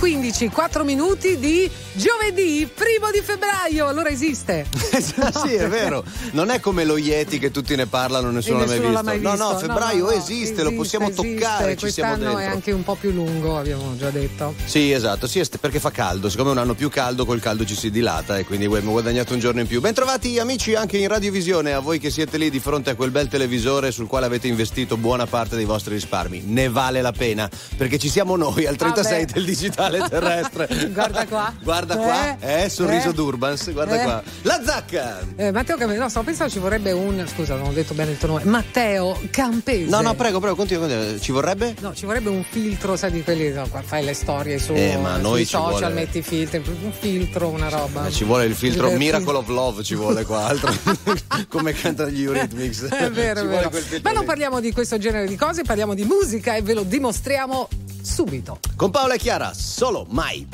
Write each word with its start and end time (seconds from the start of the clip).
15, 0.00 0.48
4 0.48 0.82
minuti 0.82 1.38
di 1.38 1.70
giovedì, 1.92 2.66
primo 2.74 3.10
di 3.12 3.20
febbraio. 3.20 3.86
Allora 3.86 4.08
esiste. 4.08 4.64
sì, 4.72 5.52
è 5.52 5.68
vero. 5.68 6.02
Non 6.30 6.48
è 6.48 6.58
come 6.58 6.84
lo 6.84 6.96
Yeti 6.96 7.38
che 7.38 7.50
tutti 7.50 7.76
ne 7.76 7.84
parlano, 7.84 8.30
nessuno, 8.30 8.64
nessuno 8.64 8.92
l'ha, 8.92 9.02
mai 9.02 9.18
visto. 9.18 9.36
No, 9.36 9.50
no, 9.50 9.58
febbraio 9.58 10.04
no, 10.04 10.10
no, 10.10 10.16
esiste, 10.16 10.32
esiste, 10.32 10.62
lo 10.62 10.72
possiamo 10.72 11.10
esiste. 11.10 11.34
toccare, 11.34 11.76
ci 11.76 11.90
siamo 11.90 12.14
Quest'anno 12.14 12.34
dentro. 12.34 12.38
è 12.38 12.54
anche 12.54 12.72
un 12.72 12.82
po' 12.82 12.94
più 12.94 13.10
lungo, 13.10 13.58
abbiamo 13.58 13.94
già 13.98 14.08
detto. 14.08 14.54
Sì, 14.64 14.90
esatto, 14.90 15.26
sì, 15.26 15.42
perché 15.60 15.78
fa 15.78 15.90
caldo. 15.90 16.30
Siccome 16.30 16.48
è 16.48 16.52
un 16.52 16.58
anno 16.58 16.72
più 16.72 16.88
caldo, 16.88 17.26
col 17.26 17.40
caldo 17.40 17.66
ci 17.66 17.76
si 17.76 17.90
dilata 17.90 18.38
e 18.38 18.46
quindi 18.46 18.64
abbiamo 18.64 18.92
guadagnato 18.92 19.34
un 19.34 19.38
giorno 19.38 19.60
in 19.60 19.66
più. 19.66 19.82
Bentrovati 19.82 20.38
amici 20.38 20.74
anche 20.74 20.96
in 20.96 21.08
radiovisione, 21.08 21.74
a 21.74 21.80
voi 21.80 21.98
che 21.98 22.08
siete 22.08 22.38
lì 22.38 22.48
di 22.48 22.58
fronte 22.58 22.88
a 22.88 22.94
quel 22.94 23.10
bel 23.10 23.28
televisore 23.28 23.90
sul 23.90 24.06
quale 24.06 24.24
avete 24.24 24.48
investito 24.48 24.96
buona 24.96 25.26
parte 25.26 25.56
dei 25.56 25.66
vostri 25.66 25.92
risparmi. 25.92 26.40
Ne 26.46 26.70
vale 26.70 27.02
la 27.02 27.12
pena, 27.12 27.50
perché 27.76 27.98
ci 27.98 28.08
siamo 28.08 28.36
noi 28.36 28.64
al 28.64 28.76
36 28.76 29.18
Vabbè. 29.18 29.32
del 29.32 29.44
digitale 29.44 29.89
terrestre. 30.08 30.68
Guarda 30.92 31.26
qua. 31.26 31.52
Guarda 31.62 31.96
qua, 31.96 32.36
Eh, 32.38 32.62
eh, 32.64 32.68
sorriso 32.68 33.10
eh. 33.10 33.14
d'Urbans, 33.14 33.72
guarda 33.72 34.00
Eh. 34.00 34.04
qua. 34.04 34.22
La 34.42 34.60
zacca! 34.64 35.18
Eh, 35.36 35.50
Matteo 35.52 35.76
Campese, 35.76 35.98
no, 36.00 36.08
stavo 36.08 36.26
pensando 36.26 36.52
ci 36.52 36.58
vorrebbe 36.58 36.92
un. 36.92 37.24
Scusa, 37.32 37.56
non 37.56 37.68
ho 37.68 37.72
detto 37.72 37.94
bene 37.94 38.12
il 38.12 38.18
tuo 38.18 38.28
nome. 38.28 38.44
Matteo 38.44 39.18
Campese. 39.30 39.88
No, 39.90 40.00
no, 40.00 40.14
prego, 40.14 40.38
prego, 40.40 40.54
continua, 40.56 40.86
continua. 40.86 41.18
Ci 41.18 41.32
vorrebbe? 41.32 41.74
No, 41.80 41.94
ci 41.94 42.04
vorrebbe 42.06 42.28
un 42.30 42.44
filtro, 42.48 42.96
sai, 42.96 43.10
di 43.10 43.22
quelli. 43.22 43.52
no, 43.52 43.66
fai 43.84 44.04
le 44.04 44.14
storie 44.14 44.58
su, 44.58 44.72
Eh, 44.74 44.96
ma 44.96 45.18
sui 45.22 45.40
ci 45.40 45.46
social, 45.46 45.70
vuole- 45.78 45.94
metti 45.94 46.18
i 46.18 46.22
filtri, 46.22 46.62
un 46.82 46.92
filtro, 46.92 47.48
una 47.48 47.68
roba. 47.68 48.06
Eh, 48.06 48.10
Ci 48.12 48.24
vuole 48.24 48.44
il 48.44 48.54
filtro 48.54 48.88
Divertente. 48.88 49.18
Miracle 49.18 49.36
of 49.38 49.48
Love, 49.48 49.82
ci 49.82 49.94
vuole 49.94 50.24
qua, 50.24 50.46
altro 50.46 50.72
come 51.48 51.72
cantano 51.72 52.10
gli 52.10 52.22
Eurythmics. 52.22 52.84
È 52.88 53.10
vero, 53.10 53.40
è 53.40 53.46
vero. 53.46 53.70
Ma 54.02 54.12
non 54.12 54.24
parliamo 54.24 54.60
di 54.60 54.72
questo 54.72 54.98
genere 54.98 55.26
di 55.26 55.36
cose, 55.36 55.62
parliamo 55.62 55.94
di 55.94 56.04
musica 56.04 56.54
e 56.54 56.62
ve 56.62 56.74
lo 56.74 56.82
dimostriamo 56.82 57.68
subito. 58.02 58.58
Con 58.76 58.90
Paola 58.90 59.14
e 59.14 59.18
Chiara, 59.18 59.52
solo 59.54 60.06
mai. 60.08 60.46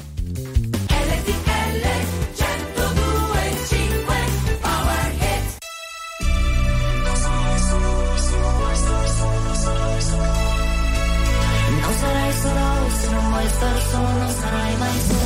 Non 11.69 11.95
sarai 11.99 12.33
solo 12.33 12.91
se 13.01 13.11
non 13.11 13.29
vuoi 13.31 13.49
stare 13.49 13.81
solo, 13.91 14.09
non 14.09 14.31
sarai 14.31 14.77
mai 14.77 15.01
solo. 15.01 15.26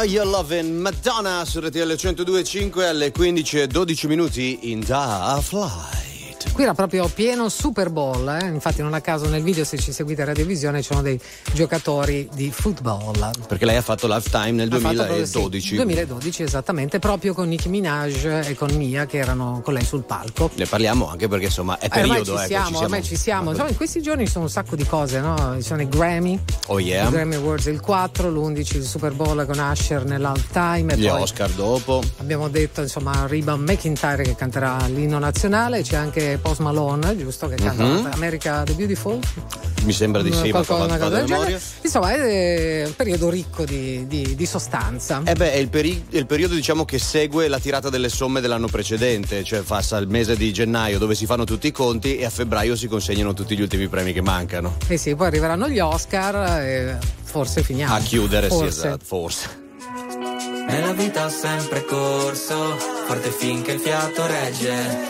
All 0.00 0.08
your 0.08 0.24
lovin' 0.24 0.80
Madonna 0.80 1.44
su 1.44 1.60
RTL 1.60 1.92
102.5 1.92 2.86
alle 2.86 3.10
15 3.10 3.60
e 3.60 3.66
12 3.66 4.06
minuti 4.06 4.70
in 4.70 4.80
Da 4.80 5.38
Flight. 5.42 5.89
Qui 6.60 6.68
era 6.68 6.76
proprio 6.76 7.08
pieno 7.08 7.48
Super 7.48 7.88
Bowl, 7.88 8.28
eh? 8.38 8.48
infatti 8.48 8.82
non 8.82 8.92
a 8.92 9.00
caso 9.00 9.26
nel 9.30 9.42
video 9.42 9.64
se 9.64 9.78
ci 9.78 9.92
seguite 9.92 10.20
a 10.20 10.24
radiovisione 10.26 10.82
ci 10.82 10.88
sono 10.88 11.00
dei 11.00 11.18
giocatori 11.54 12.28
di 12.34 12.50
football. 12.50 13.30
Perché 13.48 13.64
lei 13.64 13.76
ha 13.76 13.80
fatto 13.80 14.06
lifetime 14.06 14.50
nel 14.50 14.70
Ha 14.70 14.78
fatto 14.78 14.94
proprio- 14.96 15.16
2012. 15.16 15.66
sì, 15.68 15.74
2012 15.76 16.42
esattamente, 16.42 16.98
proprio 16.98 17.32
con 17.32 17.48
Nicki 17.48 17.70
Minaj 17.70 18.24
e 18.26 18.54
con 18.58 18.72
Mia 18.76 19.06
che 19.06 19.16
erano 19.16 19.62
con 19.64 19.72
lei 19.72 19.86
sul 19.86 20.02
palco. 20.02 20.50
Ne 20.54 20.66
parliamo 20.66 21.08
anche 21.08 21.28
perché 21.28 21.46
insomma 21.46 21.78
è 21.78 21.86
Eh, 21.90 22.00
ormai 22.02 22.18
periodo, 22.18 22.36
ci 22.36 22.52
ecco, 22.52 22.62
siamo, 22.62 22.78
ormai 22.80 23.02
ci 23.04 23.16
siamo. 23.16 23.50
Insomma, 23.52 23.68
in 23.70 23.76
questi 23.76 24.02
giorni 24.02 24.26
ci 24.26 24.32
sono 24.32 24.44
un 24.44 24.50
sacco 24.50 24.76
di 24.76 24.84
cose, 24.84 25.18
no? 25.20 25.54
Ci 25.56 25.62
sono 25.62 25.80
i 25.80 25.88
Grammy, 25.88 26.38
Oh 26.66 26.78
i 26.78 26.84
yeah. 26.84 27.08
Grammy 27.08 27.36
Awards 27.36 27.64
il 27.68 27.80
4, 27.80 28.28
l'11 28.28 28.76
il 28.76 28.84
Super 28.84 29.12
Bowl 29.14 29.46
con 29.46 29.58
Usher 29.58 30.04
nell'halftime 30.04 30.94
Gli 30.94 31.08
poi 31.08 31.22
Oscar 31.22 31.48
dopo. 31.52 32.02
abbiamo 32.18 32.48
detto 32.48 32.82
insomma 32.82 33.24
Reba 33.26 33.56
McIntyre 33.56 34.24
che 34.24 34.34
canterà 34.34 34.76
l'inno 34.88 35.18
nazionale, 35.18 35.80
c'è 35.80 35.96
anche 35.96 36.38
Post 36.50 36.62
Malone, 36.62 37.16
giusto, 37.16 37.46
che 37.46 37.54
canta 37.54 37.84
Mhm. 37.84 38.08
America 38.12 38.64
the 38.64 38.72
Beautiful. 38.72 39.20
Mi 39.84 39.92
sembra 39.92 40.20
di 40.20 40.32
sì, 40.32 40.50
ma 40.50 40.62
Qualcosa, 40.64 40.86
vado 40.86 40.96
cosa 41.04 41.08
del 41.16 41.24
genere. 41.26 41.60
Insomma, 41.82 42.12
è 42.12 42.84
un 42.86 42.96
periodo 42.96 43.30
ricco 43.30 43.64
di, 43.64 44.04
di- 44.08 44.34
di 44.34 44.46
sostanza. 44.46 45.22
Eh 45.24 45.34
beh, 45.34 45.52
è 45.52 45.56
il, 45.58 45.68
peri- 45.68 46.04
il 46.10 46.26
periodo 46.26 46.54
diciamo 46.54 46.84
che 46.84 46.98
segue 46.98 47.46
la 47.46 47.60
tirata 47.60 47.88
delle 47.88 48.08
somme 48.08 48.40
dell'anno 48.40 48.66
precedente, 48.66 49.44
cioè 49.44 49.60
passa 49.60 49.96
il 49.98 50.08
mese 50.08 50.36
di 50.36 50.52
gennaio 50.52 50.98
dove 50.98 51.14
si 51.14 51.24
fanno 51.24 51.44
tutti 51.44 51.68
i 51.68 51.72
conti 51.72 52.16
e 52.16 52.24
a 52.24 52.30
febbraio 52.30 52.74
si 52.74 52.88
consegnano 52.88 53.32
tutti 53.32 53.56
gli 53.56 53.62
ultimi 53.62 53.86
premi 53.86 54.12
che 54.12 54.20
mancano. 54.20 54.74
Eh 54.88 54.96
sì, 54.96 55.14
poi 55.14 55.28
arriveranno 55.28 55.68
gli 55.68 55.78
Oscar 55.78 56.62
e 56.62 56.98
forse 57.22 57.62
finiamo. 57.62 57.94
A 57.94 58.00
chiudere, 58.00 58.48
forse. 58.48 58.72
sì, 58.72 58.78
esatto, 58.86 59.04
forse. 59.04 59.48
Nella 60.66 60.92
vita 60.94 61.26
ho 61.26 61.30
sempre 61.30 61.84
corso, 61.84 62.76
forte 63.06 63.30
finché 63.30 63.70
il 63.72 63.78
fiato 63.80 64.26
regge. 64.26 65.09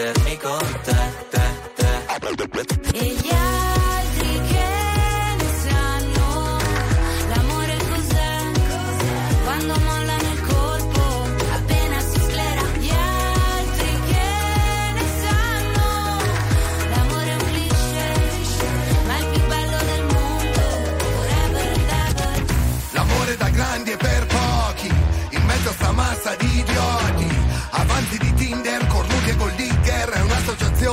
mettermi 0.00 0.36
con 0.38 0.80
te, 0.82 0.96
te, 1.28 1.40
te. 1.74 1.88
E 2.92 3.04
gli 3.04 3.30
altri 3.30 4.40
che 4.48 4.68
ne 5.36 5.48
sanno 5.66 6.58
l'amore 7.28 7.76
cos'è? 7.90 8.32
Quando 9.44 9.74
mollano 9.78 10.32
il 10.32 10.40
colpo, 10.46 11.02
appena 11.52 12.00
si 12.00 12.20
sclera. 12.20 12.62
Gli 12.78 12.90
altri 12.90 14.00
che 14.10 14.28
ne 14.96 15.06
sanno 15.22 15.88
l'amore 16.94 17.30
è 17.30 17.34
un 17.34 17.44
cliché, 17.50 18.08
ma 19.06 19.16
è 19.16 19.20
il 19.20 19.26
più 19.26 19.46
bello 19.46 19.78
del 19.84 20.04
mondo. 20.14 20.60
Forever 20.98 21.66
and 21.76 21.90
ever. 22.08 22.44
L'amore 22.92 23.36
da 23.36 23.48
grandi 23.50 23.90
e 23.90 23.96
per 23.96 24.26
pochi 24.26 24.88
In 25.30 25.44
mezzo 25.44 25.68
a 25.68 25.72
sta 25.72 25.92
massa 25.92 26.34
di 26.36 26.58
idioti 26.58 27.09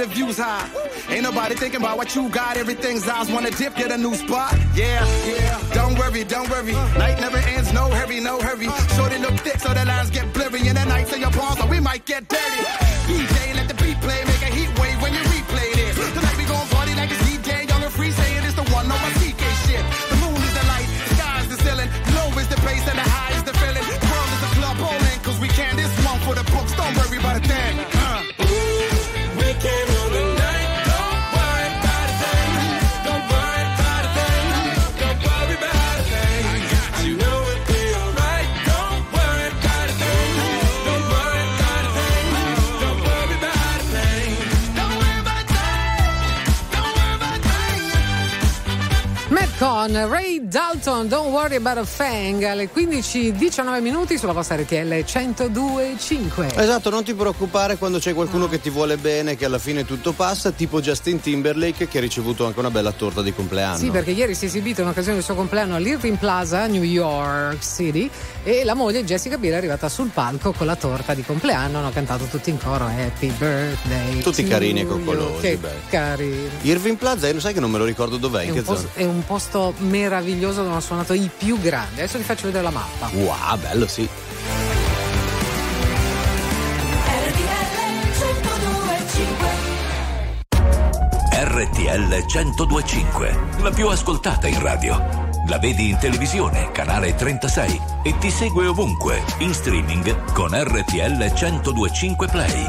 And 0.00 0.08
the 0.08 0.14
views 0.14 0.38
high. 0.38 0.68
Ain't 1.08 1.22
nobody 1.22 1.54
thinking 1.54 1.80
about 1.80 1.96
what 1.96 2.14
you 2.14 2.28
got. 2.28 2.56
Everything's 2.56 3.08
eyes 3.08 3.30
wanna 3.30 3.50
dip, 3.50 3.74
get 3.74 3.90
a 3.90 3.98
new 3.98 4.14
spot. 4.14 4.54
Yeah, 4.74 5.04
yeah. 5.26 5.58
Don't 5.74 5.98
worry, 5.98 6.24
don't 6.24 6.48
worry. 6.50 6.72
Night 6.72 7.20
never 7.20 7.38
ends, 7.38 7.72
no 7.72 7.88
hurry, 7.90 8.20
no 8.20 8.40
hurry. 8.40 8.68
Shorty 8.96 9.18
look 9.18 9.34
thick, 9.40 9.58
so 9.58 9.74
the 9.74 9.84
lines 9.84 10.10
get 10.10 10.32
blurry. 10.32 10.60
And 10.68 10.76
the 10.78 10.84
nights 10.84 11.12
in 11.12 11.20
your 11.20 11.30
palms, 11.30 11.58
so 11.58 11.66
we 11.66 11.80
might 11.80 12.04
get 12.04 12.28
dirty. 12.28 12.47
Worry 51.48 51.64
About 51.64 51.78
a 51.78 51.84
Fang, 51.84 52.42
alle 52.42 52.68
15-19 52.70 53.80
minuti 53.80 54.18
sulla 54.18 54.32
vostra 54.32 54.56
RTL 54.56 54.74
102.5. 54.74 56.60
Esatto, 56.60 56.90
non 56.90 57.02
ti 57.02 57.14
preoccupare 57.14 57.78
quando 57.78 57.98
c'è 57.98 58.12
qualcuno 58.12 58.50
che 58.50 58.60
ti 58.60 58.68
vuole 58.68 58.98
bene, 58.98 59.34
che 59.34 59.46
alla 59.46 59.58
fine 59.58 59.86
tutto 59.86 60.12
passa, 60.12 60.50
tipo 60.50 60.82
Justin 60.82 61.20
Timberlake 61.20 61.88
che 61.88 61.96
ha 61.96 62.00
ricevuto 62.02 62.44
anche 62.44 62.58
una 62.58 62.70
bella 62.70 62.92
torta 62.92 63.22
di 63.22 63.32
compleanno. 63.32 63.78
Sì, 63.78 63.88
perché 63.88 64.10
ieri 64.10 64.34
si 64.34 64.44
è 64.44 64.48
esibito 64.48 64.82
in 64.82 64.88
occasione 64.88 65.14
del 65.14 65.24
suo 65.24 65.34
compleanno 65.34 65.76
all'Irving 65.76 66.18
Plaza, 66.18 66.66
New 66.66 66.82
York 66.82 67.64
City, 67.64 68.10
e 68.48 68.64
la 68.64 68.72
moglie 68.72 69.04
Jessica 69.04 69.36
Biel 69.36 69.52
è 69.52 69.56
arrivata 69.56 69.90
sul 69.90 70.08
palco 70.08 70.52
con 70.52 70.64
la 70.66 70.74
torta 70.74 71.12
di 71.12 71.22
compleanno, 71.22 71.80
hanno 71.80 71.90
cantato 71.90 72.24
tutti 72.24 72.48
in 72.48 72.56
coro 72.58 72.86
Happy 72.86 73.30
Birthday. 73.30 74.20
Tutti 74.22 74.42
carini 74.44 74.80
e 74.80 74.86
coccolosi, 74.86 75.40
Che 75.42 75.56
beh. 75.58 75.68
carini. 75.90 76.48
Irving 76.62 76.96
Plaza, 76.96 77.28
eh, 77.28 77.38
sai 77.40 77.52
che 77.52 77.60
non 77.60 77.70
me 77.70 77.76
lo 77.76 77.84
ricordo 77.84 78.16
dov'è, 78.16 78.44
in 78.44 78.48
È 78.48 78.52
che 78.54 78.58
un, 78.60 78.64
posto, 78.64 78.88
zona? 78.94 79.04
è 79.04 79.04
un 79.04 79.24
posto 79.26 79.74
meraviglioso 79.80 80.60
dove 80.60 80.70
hanno 80.70 80.80
suonato 80.80 81.12
i 81.12 81.28
più 81.36 81.60
grandi. 81.60 82.00
Adesso 82.00 82.16
vi 82.16 82.24
faccio 82.24 82.46
vedere 82.46 82.64
la 82.64 82.70
mappa. 82.70 83.10
Wow, 83.12 83.58
bello 83.60 83.86
sì. 83.86 84.08
RTL 91.30 92.24
1025, 92.26 93.38
la 93.60 93.70
più 93.70 93.88
ascoltata 93.88 94.46
in 94.48 94.60
radio. 94.60 95.27
La 95.48 95.58
vedi 95.58 95.88
in 95.88 95.96
televisione, 95.96 96.70
canale 96.72 97.14
36 97.14 97.80
e 98.02 98.18
ti 98.18 98.30
segue 98.30 98.66
ovunque, 98.66 99.22
in 99.38 99.54
streaming 99.54 100.32
con 100.34 100.50
RTL 100.52 101.16
1025 101.16 102.26
Play. 102.26 102.66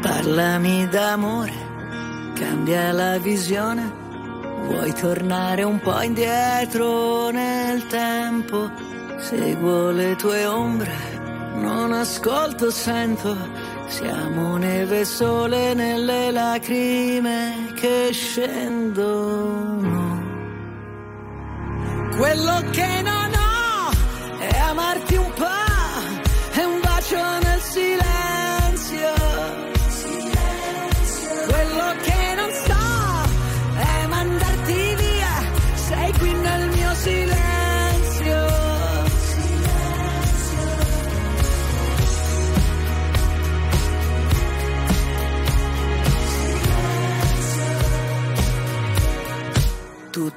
Parlami 0.00 0.86
d'amore, 0.86 1.52
cambia 2.34 2.92
la 2.92 3.18
visione. 3.18 3.92
Vuoi 4.66 4.92
tornare 4.92 5.64
un 5.64 5.80
po' 5.80 6.00
indietro 6.00 7.30
nel 7.30 7.88
tempo? 7.88 8.70
Seguo 9.18 9.90
le 9.90 10.14
tue 10.14 10.46
ombre, 10.46 11.19
non 11.60 11.92
ascolto, 11.92 12.70
sento. 12.70 13.36
Siamo 13.86 14.56
neve 14.56 15.04
sole 15.04 15.74
nelle 15.74 16.30
lacrime 16.30 17.72
che 17.74 18.10
scendono. 18.12 19.98
Quello 22.16 22.62
che 22.70 23.02
non 23.02 23.32
ho 23.34 23.90
è 24.38 24.58
amarti 24.58 25.16
un 25.16 25.32
po', 25.34 26.58
è 26.60 26.62
un 26.64 26.80
bacio 26.80 27.16
nel 27.16 27.60
silenzio. 27.60 29.19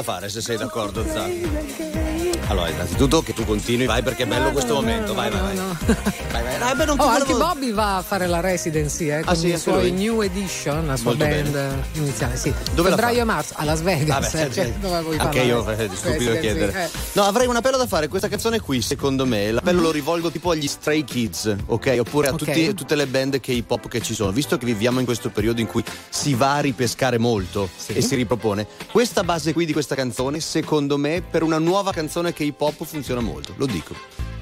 Da 0.00 0.02
fare 0.02 0.28
se 0.28 0.40
sei 0.40 0.56
d'accordo, 0.56 1.04
Zan. 1.06 2.38
Allora, 2.48 2.68
innanzitutto 2.68 3.22
che 3.22 3.32
tu 3.32 3.44
continui, 3.44 3.86
vai 3.86 4.02
perché 4.02 4.24
è 4.24 4.26
bello 4.26 4.50
questo 4.50 4.74
momento. 4.74 5.14
Vai, 5.14 5.30
vai, 5.30 5.40
vai. 5.40 5.56
Vai, 5.56 6.42
vai. 6.42 6.54
Ah, 6.60 6.74
beh, 6.74 6.84
non 6.84 6.96
ti 6.96 7.02
Oh, 7.04 7.06
anche 7.06 7.32
volevo- 7.32 7.38
Bobby 7.54 7.72
va 7.72 7.98
a 7.98 8.02
fare 8.02 8.26
la 8.26 8.40
residency 8.40 9.08
eh, 9.10 9.20
con 9.20 9.28
Ah, 9.28 9.34
sì, 9.36 9.46
i 9.46 9.50
anche 9.52 9.60
suoi 9.62 9.90
lui? 9.90 9.92
New 9.92 10.20
Edition, 10.22 10.86
la 10.86 10.96
sua 10.96 11.10
Molto 11.14 11.24
band 11.26 11.50
bene. 11.52 11.82
iniziale. 11.92 12.36
Sì. 12.36 12.52
Dove 12.74 12.88
Febbraio 12.90 13.20
e 13.20 13.24
marzo 13.24 13.54
a 13.56 13.64
Las 13.64 13.82
Vegas. 13.82 14.32
Vabbè, 14.32 14.44
eh, 14.46 14.52
cioè, 14.52 14.72
dove 14.80 15.00
vuoi 15.00 15.18
anche 15.18 15.38
parlare? 15.38 15.46
io 15.46 15.70
eh, 15.70 15.90
stupido 15.94 16.38
chiedere. 16.40 16.84
eh. 16.84 16.88
No, 17.12 17.22
avrei 17.22 17.46
un 17.46 17.56
appello 17.56 17.76
da 17.76 17.86
fare. 17.86 18.08
Questa 18.08 18.28
canzone 18.28 18.58
qui, 18.60 18.82
secondo 18.82 19.26
me, 19.26 19.52
l'appello 19.52 19.80
lo 19.82 19.90
rivolgo 19.92 20.30
tipo 20.30 20.50
agli 20.50 20.66
Stray 20.66 21.04
Kids, 21.04 21.54
ok? 21.66 21.96
Oppure 22.00 22.28
a 22.28 22.32
Ok. 22.32 22.38
tutti- 22.38 22.74
tutte 22.74 22.94
le 22.96 23.06
band 23.06 23.38
K-pop 23.38 23.86
che 23.88 24.00
ci 24.02 24.14
sono. 24.14 24.32
Visto 24.32 24.58
che 24.58 24.66
viviamo 24.66 24.98
in 24.98 25.04
questo 25.04 25.30
periodo 25.30 25.60
in 25.60 25.66
cui 25.68 25.84
si 26.20 26.34
va 26.34 26.56
a 26.56 26.60
ripescare 26.60 27.16
molto 27.18 27.68
e 27.86 28.02
si 28.02 28.14
ripropone, 28.14 28.66
questa 28.92 29.24
base 29.24 29.52
qui 29.54 29.64
di 29.64 29.72
questa 29.72 29.94
canzone, 29.94 30.38
secondo 30.40 30.98
me, 30.98 31.22
per 31.22 31.42
una 31.42 31.58
nuova 31.58 31.92
canzone 31.92 32.32
K-pop 32.34 32.84
funziona 32.84 33.20
molto. 33.22 33.54
Lo 33.56 33.64
dico. 33.66 33.94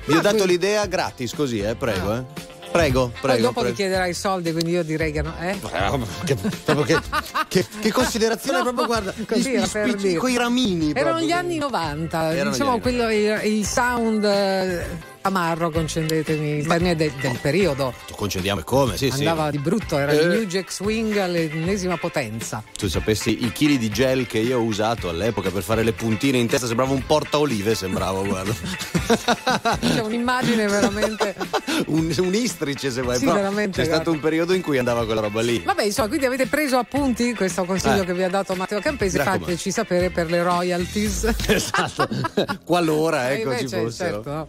Vi 0.05 0.13
ho 0.13 0.17
Ma 0.17 0.23
dato 0.23 0.45
l'idea 0.45 0.87
gratis, 0.87 1.35
così, 1.35 1.61
eh? 1.61 1.75
Prego, 1.77 2.15
eh. 2.17 2.25
Prego, 2.73 3.07
Poi 3.09 3.21
prego. 3.21 3.41
dopo 3.43 3.61
mi 3.61 3.73
prego. 3.73 3.77
chiederai 3.77 4.13
soldi, 4.13 4.53
quindi 4.53 4.73
io 4.73 4.83
direi 4.83 5.11
che 5.13 5.23
no. 5.23 5.33
Eh? 5.41 5.57
Che, 6.25 6.37
che, 6.85 7.01
che- 7.49 7.67
che 7.81 7.93
considerazione 7.93 8.59
No, 8.63 8.65
proprio 8.65 8.87
guarda 8.87 9.15
così 9.27 9.51
gli- 9.53 9.67
per 9.69 9.95
dire. 9.95 10.19
coi 10.19 10.37
ramini 10.37 10.91
Erano 10.91 11.07
proprio. 11.17 11.27
gli 11.27 11.33
anni 11.33 11.57
90, 11.59 12.33
Erano 12.35 12.51
diciamo 12.51 12.79
quello, 12.81 13.11
il, 13.11 13.41
il 13.45 13.65
sound 13.67 14.25
eh, 14.25 14.87
amarro, 15.29 15.71
concedetemi 15.71 16.59
il 16.59 16.67
termine 16.67 16.97
del, 16.97 17.13
del 17.21 17.39
periodo. 17.41 17.95
concediamo 18.15 18.61
e 18.61 18.65
come 18.65 18.97
sì 18.97 19.09
Andava 19.13 19.47
sì 19.47 19.51
di 19.53 19.59
brutto, 19.59 19.97
era 19.99 20.13
Eh. 20.13 20.17
il 20.23 20.27
New 20.29 20.45
Jack 20.45 20.73
Swing 20.73 21.17
all'ennesima 21.17 21.97
potenza. 21.97 22.63
tu 22.77 22.89
sapessi 22.89 23.45
i 23.45 23.53
chili 23.53 23.79
di 23.79 23.89
gel 23.91 24.27
che 24.27 24.39
io 24.39 24.59
ho 24.59 24.63
usato 24.63 25.09
all'epoca 25.09 25.51
per 25.51 25.63
fare 25.63 25.83
le 25.83 25.93
puntine 25.93 26.39
in 26.39 26.47
testa 26.49 26.67
sembrava 26.67 26.93
un 26.93 27.05
porta 27.07 27.39
olive 27.39 27.75
sembrava 27.75 28.23
guarda 28.23 28.53
C'è 29.81 30.01
un'immagine 30.01 30.67
veramente. 30.67 31.35
un, 31.87 32.13
un 32.19 32.35
istrice 32.35 32.91
se 32.91 33.03
vuoi 33.03 33.17
Sì, 33.19 33.27
veramente, 33.27 33.79
c'è 33.81 33.85
stato 33.85 34.05
guarda. 34.05 34.11
un 34.11 34.21
periodo 34.21 34.53
in 34.55 34.63
cui 34.63 34.79
andava 34.79 35.05
quella 35.05 35.21
roba 35.21 35.41
lì 35.41 35.61
Vabbè, 35.65 35.85
insomma, 35.85 36.09
quindi 36.09 36.27
avete 36.27 36.47
preso 36.47 36.77
appunti, 36.79 37.35
questo 37.35 37.65
consiglio 37.65 38.03
Eh. 38.03 38.07
che 38.07 38.15
vi 38.15 38.23
ha 38.23 38.29
dato 38.29 38.55
Matteo 38.55 38.81
Campesi, 38.81 39.19
fateci 39.19 39.71
sapere 39.71 40.11
per 40.11 40.31
le 40.31 40.43
royalties. 40.43 41.35
esatto 41.49 42.09
qualora 42.65 43.33
ecco 43.33 43.55
ci 43.57 43.65
invece, 43.65 43.81
fossero 43.83 44.23
certo. 44.25 44.49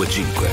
1025. 0.00 0.48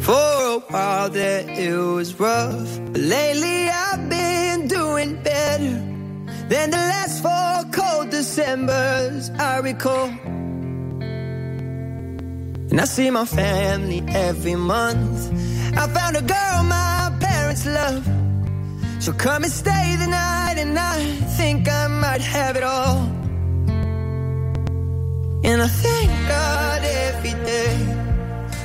For 0.00 0.12
a 0.12 0.58
while 0.70 1.10
there 1.10 1.44
it 1.46 1.76
was 1.76 2.18
rough, 2.18 2.80
but 2.92 3.02
lately 3.02 3.68
I've 3.68 4.08
been 4.08 4.66
doing 4.66 5.22
better 5.22 5.74
than 6.48 6.70
the 6.70 6.78
last 6.78 7.20
four 7.22 7.64
cold 7.70 8.08
Decembers 8.08 9.28
I 9.38 9.58
recall. 9.58 10.08
And 12.70 12.80
I 12.80 12.84
see 12.86 13.10
my 13.10 13.26
family 13.26 14.02
every 14.08 14.56
month. 14.56 15.30
I 15.76 15.86
found 15.88 16.16
a 16.16 16.22
girl 16.22 16.62
my 16.64 17.12
parents 17.20 17.66
love. 17.66 18.21
She'll 19.02 19.14
come 19.14 19.42
and 19.42 19.52
stay 19.52 19.96
the 19.98 20.06
night, 20.06 20.58
and 20.58 20.78
I 20.78 20.96
think 21.36 21.68
I 21.68 21.88
might 21.88 22.20
have 22.20 22.54
it 22.54 22.62
all. 22.62 22.98
And 25.42 25.60
I 25.60 25.66
thank 25.66 26.10
God 26.28 26.84
every 26.84 27.34
day 27.52 27.74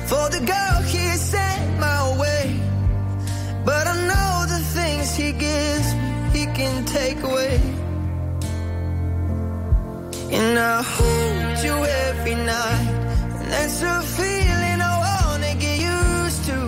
for 0.06 0.30
the 0.30 0.38
girl 0.46 0.82
he 0.82 1.04
sent 1.16 1.80
my 1.80 2.16
way. 2.20 2.54
But 3.64 3.88
I 3.88 3.96
know 4.10 4.46
the 4.54 4.62
things 4.76 5.16
he 5.16 5.32
gives 5.32 5.88
me, 5.96 6.38
he 6.38 6.44
can 6.58 6.84
take 6.84 7.20
away. 7.24 7.60
And 10.30 10.56
I 10.56 10.82
hold 10.82 11.64
you 11.64 11.74
every 12.06 12.36
night, 12.36 12.88
and 13.40 13.50
that's 13.50 13.82
a 13.82 14.02
feeling 14.16 14.78
I 14.92 14.94
wanna 15.06 15.54
get 15.56 15.78
used 15.80 16.44
to. 16.44 16.60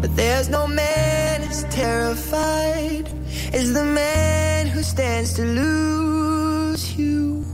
But 0.00 0.14
there's 0.14 0.48
no 0.48 0.68
man 0.68 1.23
as 1.54 1.64
terrified 1.72 3.06
as 3.52 3.72
the 3.72 3.84
man 3.84 4.66
who 4.66 4.82
stands 4.82 5.34
to 5.34 5.44
lose 5.44 6.96
you. 6.98 7.44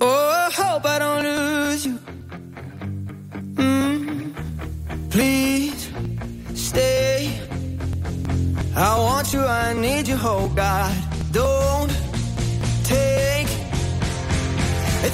Oh, 0.00 0.50
hope 0.60 0.84
I 0.94 0.98
don't 1.04 1.22
lose 1.30 1.86
you. 1.88 1.98
Mm, 3.60 4.32
please 5.10 5.82
stay. 6.54 7.38
I 8.74 8.98
want 9.06 9.32
you, 9.34 9.40
I 9.40 9.74
need 9.74 10.08
you, 10.08 10.18
oh 10.20 10.50
God. 10.54 10.94
Don't 11.32 11.92
take 12.84 13.50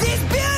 these 0.03 0.23
beautiful 0.35 0.58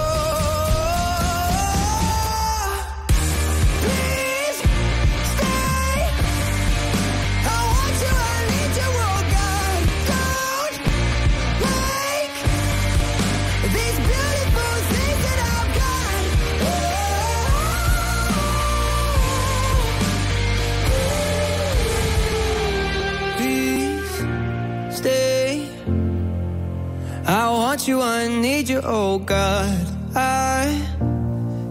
I 27.81 27.87
you, 27.87 28.01
I 28.01 28.27
need 28.27 28.69
you, 28.69 28.79
oh 28.83 29.17
God. 29.17 29.87
I 30.15 30.69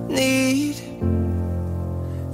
need 0.09 0.75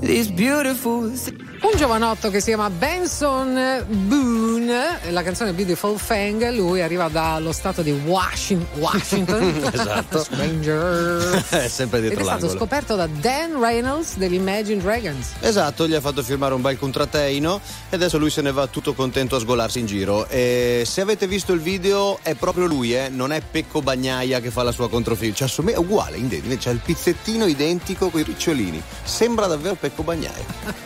these 0.01 0.31
beautiful 0.31 1.11
things. 1.11 1.46
Un 1.67 1.77
giovanotto 1.77 2.31
che 2.31 2.39
si 2.39 2.47
chiama 2.47 2.71
Benson 2.71 3.85
Boone, 3.89 5.01
la 5.11 5.23
canzone 5.25 5.53
Beautiful 5.53 5.99
Fang, 5.99 6.49
lui 6.51 6.81
arriva 6.81 7.09
dallo 7.09 7.51
stato 7.51 7.83
di 7.83 7.91
Washington. 7.91 8.81
Washington. 8.81 9.65
Esatto. 9.77 10.23
Stranger. 10.23 11.45
È 11.51 11.67
sempre 11.67 11.99
Ed 11.99 12.05
è 12.05 12.09
dietro 12.09 12.25
stato 12.25 12.49
scoperto 12.51 12.95
da 12.95 13.09
Dan 13.09 13.61
Reynolds 13.61 14.17
degli 14.17 14.35
Imagine 14.35 14.81
Dragons. 14.81 15.33
Esatto, 15.41 15.89
gli 15.89 15.95
ha 15.95 16.01
fatto 16.01 16.23
firmare 16.23 16.55
un 16.55 16.61
bel 16.61 16.79
contratteino 16.79 17.61
e 17.91 17.97
adesso 17.97 18.17
lui 18.17 18.31
se 18.31 18.43
ne 18.43 18.53
va 18.53 18.69
tutto 18.69 18.95
contento 18.95 19.35
a 19.35 19.41
sgolarsi 19.41 19.81
in 19.81 19.87
giro. 19.87 20.29
E 20.29 20.85
se 20.87 21.01
avete 21.01 21.27
visto 21.27 21.53
il 21.53 21.61
video 21.61 22.21
è 22.23 22.35
proprio 22.35 22.67
lui, 22.67 22.95
eh? 22.95 23.09
non 23.09 23.33
è 23.33 23.43
Pecco 23.43 23.83
Bagnaia 23.83 24.39
che 24.39 24.53
fa 24.53 24.63
la 24.63 24.73
sua 24.73 24.89
controfilm, 24.89 25.35
cioè 25.35 25.49
assomiglia- 25.49 25.79
è 25.79 25.81
uguale, 25.81 26.17
c'è 26.59 26.71
il 26.71 26.81
pizzettino 26.83 27.45
identico 27.47 28.09
con 28.09 28.21
i 28.21 28.23
ricciolini. 28.23 28.81
Sembra 29.03 29.47
davvero 29.47 29.75
Pecco 29.75 30.05
Bagnaia. 30.05 30.85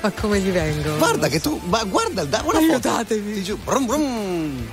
Ma 0.00 0.10
come 0.12 0.38
gli 0.40 0.50
vengo? 0.50 0.96
Guarda 0.96 1.28
che 1.28 1.40
tu, 1.40 1.60
ma 1.64 1.82
guarda, 1.84 2.24
da 2.24 2.40
una 2.44 2.58
Aiutatemi. 2.58 3.20
foto. 3.20 3.34
Ti 3.34 3.42
giuro, 3.42 3.60
brum 3.64 3.86
brum. 3.86 4.68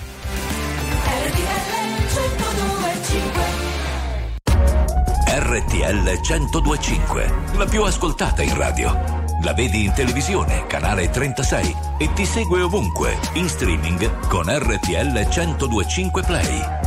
RTL 5.30 6.20
1025, 6.22 7.34
la 7.58 7.66
più 7.66 7.84
ascoltata 7.84 8.42
in 8.42 8.56
radio. 8.56 9.26
La 9.44 9.54
vedi 9.54 9.86
in 9.86 9.94
televisione, 9.94 10.66
canale 10.68 11.10
36 11.10 11.76
e 12.00 12.12
ti 12.13 12.26
segue 12.26 12.62
ovunque, 12.62 13.18
in 13.34 13.48
streaming 13.48 14.28
con 14.28 14.46
RTL 14.48 15.28
1025 15.28 16.24
Play. 16.24 16.87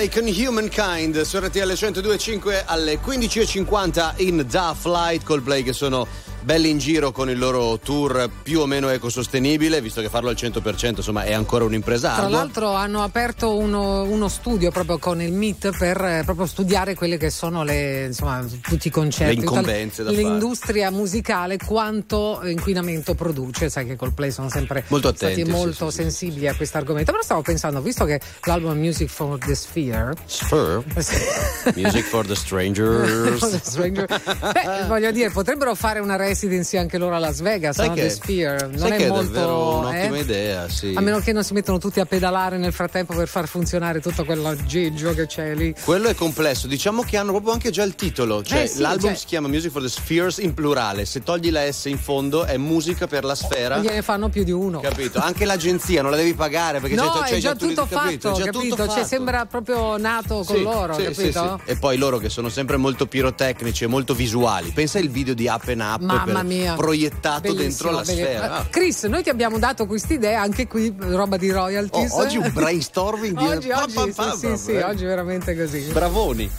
Coldplay 0.00 0.08
con 0.08 0.46
Humankind 0.46 1.20
su 1.22 1.38
RTL 1.38 1.72
102.5 1.72 2.62
alle 2.64 2.98
15.50 3.00 4.14
in 4.24 4.46
Da 4.48 4.74
Flight. 4.78 5.24
Coldplay 5.24 5.62
che 5.62 5.74
sono 5.74 6.06
belli 6.42 6.70
in 6.70 6.78
giro 6.78 7.12
con 7.12 7.28
il 7.28 7.38
loro 7.38 7.78
tour 7.78 8.28
più 8.42 8.60
o 8.60 8.66
meno 8.66 8.88
ecosostenibile, 8.88 9.80
visto 9.80 10.00
che 10.00 10.08
farlo 10.08 10.28
al 10.30 10.36
100% 10.38 10.96
insomma 10.96 11.24
è 11.24 11.32
ancora 11.32 11.64
un'impresa 11.64 12.14
Tra 12.14 12.22
ardua. 12.24 12.38
l'altro 12.38 12.72
hanno 12.72 13.02
aperto 13.02 13.56
uno, 13.56 14.02
uno 14.04 14.28
studio 14.28 14.70
proprio 14.70 14.98
con 14.98 15.20
il 15.20 15.32
MIT 15.32 15.76
per 15.76 16.00
eh, 16.02 16.22
proprio 16.24 16.46
studiare 16.46 16.94
quelle 16.94 17.16
che 17.18 17.28
sono 17.30 17.62
le, 17.62 18.06
insomma, 18.06 18.44
tutti 18.62 18.88
i 18.88 18.90
concerti, 18.90 19.34
Le 19.36 19.40
incombenze 19.42 20.02
da 20.02 20.10
tutta 20.10 20.22
fare. 20.22 20.32
l'industria 20.32 20.90
musicale, 20.90 21.58
quanto 21.58 22.40
inquinamento 22.44 23.14
produce. 23.14 23.68
Sai 23.68 23.86
che 23.86 23.96
Coldplay 23.96 24.30
sono 24.30 24.48
sempre 24.48 24.84
Molto 24.88 25.08
stati 25.14 25.32
attenti, 25.32 25.50
sì, 25.50 25.56
molto 25.56 25.90
sensibili 25.90 26.48
a 26.48 26.54
questo 26.54 26.78
argomento. 26.78 27.10
Però 27.12 27.22
stavo 27.22 27.42
pensando, 27.42 27.80
visto 27.82 28.04
che 28.04 28.20
l'album 28.44 28.78
Music 28.78 29.08
for 29.08 29.38
the 29.38 29.54
Sphere 29.54 30.14
Spur. 30.24 30.82
Music 31.76 32.04
for 32.04 32.26
the 32.26 32.34
Strangers. 32.34 33.44
Stranger. 33.62 34.06
Beh, 34.06 34.86
voglio 34.86 35.10
dire, 35.10 35.30
potrebbero 35.30 35.74
fare 35.74 35.98
una 35.98 36.12
replica 36.12 36.28
residency 36.30 36.76
anche 36.76 36.96
loro 36.98 37.14
a 37.14 37.18
Las 37.18 37.40
Vegas, 37.40 37.76
Sai 37.76 37.88
no? 37.88 37.94
che- 37.94 38.02
The 38.02 38.10
Sphere. 38.10 38.68
Non 38.72 38.92
è 38.92 38.96
che 38.96 39.04
è 39.06 39.08
molto. 39.08 39.24
davvero 39.32 39.78
un'ottima 39.78 40.16
eh? 40.16 40.20
idea, 40.20 40.68
sì. 40.68 40.92
A 40.96 41.00
meno 41.00 41.18
che 41.20 41.32
non 41.32 41.42
si 41.44 41.52
mettono 41.52 41.78
tutti 41.78 42.00
a 42.00 42.06
pedalare 42.06 42.56
nel 42.58 42.72
frattempo 42.72 43.14
per 43.14 43.28
far 43.28 43.46
funzionare 43.48 44.00
tutto 44.00 44.24
quell'aggeggio 44.24 45.12
che 45.14 45.26
c'è 45.26 45.54
lì. 45.54 45.74
Quello 45.84 46.08
è 46.08 46.14
complesso, 46.14 46.66
diciamo 46.66 47.02
che 47.02 47.16
hanno 47.16 47.32
proprio 47.32 47.52
anche 47.52 47.70
già 47.70 47.82
il 47.82 47.94
titolo, 47.94 48.42
cioè 48.42 48.62
Eh 48.62 48.66
sì, 48.68 48.80
l'album 48.80 49.08
cioè- 49.10 49.18
si 49.18 49.26
chiama 49.26 49.48
Music 49.48 49.70
for 49.72 49.82
the 49.82 49.88
Spheres 49.88 50.38
in 50.38 50.54
plurale, 50.54 51.04
se 51.04 51.22
togli 51.22 51.50
la 51.50 51.70
S 51.70 51.86
in 51.86 51.98
fondo 51.98 52.44
è 52.44 52.56
musica 52.56 53.06
per 53.06 53.24
la 53.24 53.34
sfera. 53.34 53.78
Gliene 53.78 54.02
fanno 54.02 54.28
più 54.28 54.44
di 54.44 54.52
uno. 54.52 54.80
Capito? 54.80 55.18
Anche 55.18 55.44
l'agenzia 55.44 56.02
non 56.02 56.10
la 56.12 56.16
devi 56.16 56.34
pagare 56.34 56.80
perché 56.80 56.94
no, 56.94 57.10
c'è, 57.22 57.28
c'è 57.30 57.34
è 57.36 57.38
già 57.38 57.54
tu- 57.54 57.68
tutto 57.68 57.86
capito? 57.88 58.28
fatto, 58.30 58.40
È 58.40 58.44
già 58.44 58.50
capito? 58.50 58.74
tutto 58.76 58.86
Cioè, 58.86 58.94
fatto. 58.96 59.06
sembra 59.06 59.46
proprio 59.46 59.96
nato 59.96 60.42
con 60.44 60.56
Sì, 60.56 60.62
loro, 60.62 60.94
sì, 60.94 61.02
capito? 61.04 61.60
E 61.64 61.76
poi 61.76 61.96
loro 61.96 62.18
che 62.18 62.28
sono 62.28 62.48
sempre 62.48 62.76
molto 62.76 63.06
pirotecnici 63.06 63.84
e 63.84 63.86
molto 63.86 64.14
visuali. 64.14 64.70
Pensa 64.70 64.98
il 64.98 65.10
video 65.10 65.34
di 65.34 65.46
Up 65.46 65.66
and 65.68 65.80
Up 65.80 66.00
Mamma 66.24 66.42
mia. 66.42 66.74
proiettato 66.74 67.52
Bellissimo, 67.52 67.62
dentro 67.68 67.90
la 67.90 68.00
bellissimo. 68.02 68.26
sfera. 68.28 68.56
Ah. 68.56 68.66
Chris, 68.68 69.04
noi 69.04 69.22
ti 69.22 69.28
abbiamo 69.30 69.58
dato 69.58 69.86
quest'idea, 69.86 70.40
anche 70.40 70.66
qui 70.66 70.94
roba 70.98 71.36
di 71.36 71.50
royalties. 71.50 72.12
Oh, 72.12 72.20
oggi 72.22 72.36
un 72.36 72.50
brainstorming 72.52 73.36
di- 73.36 73.44
oggi, 73.48 73.68
pam, 73.68 73.82
oggi, 73.96 74.12
pam, 74.12 74.32
sì, 74.32 74.46
sì, 74.48 74.56
sì, 74.56 74.72
eh. 74.72 74.82
oggi 74.84 75.04
veramente 75.04 75.56
così. 75.56 75.80
Bravoni. 75.92 76.50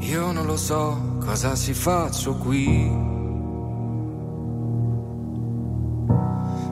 Io 0.00 0.32
non 0.32 0.44
lo 0.46 0.56
so 0.56 1.16
cosa 1.24 1.54
si 1.56 1.72
faccio 1.72 2.34
qui. 2.36 2.90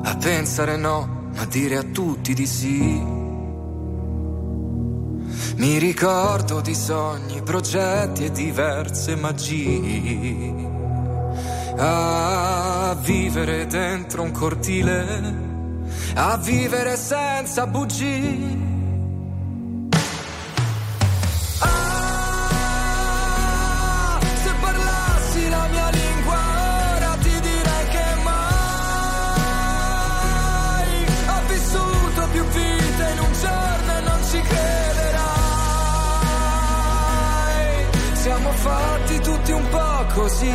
A 0.04 0.16
pensare 0.16 0.76
no, 0.76 1.30
ma 1.34 1.44
dire 1.46 1.76
a 1.76 1.82
tutti 1.82 2.34
di 2.34 2.46
sì. 2.46 3.20
Mi 5.56 5.78
ricordo 5.78 6.60
di 6.60 6.74
sogni, 6.74 7.40
progetti 7.42 8.24
e 8.26 8.30
diverse 8.32 9.14
magie. 9.16 10.71
A 11.76 12.96
vivere 13.00 13.66
dentro 13.66 14.22
un 14.22 14.30
cortile, 14.30 15.34
a 16.14 16.36
vivere 16.36 16.96
senza 16.96 17.66
bugie. 17.66 18.70
Fatti 38.54 39.18
tutti 39.18 39.50
un 39.50 39.68
po' 39.70 40.06
così, 40.14 40.54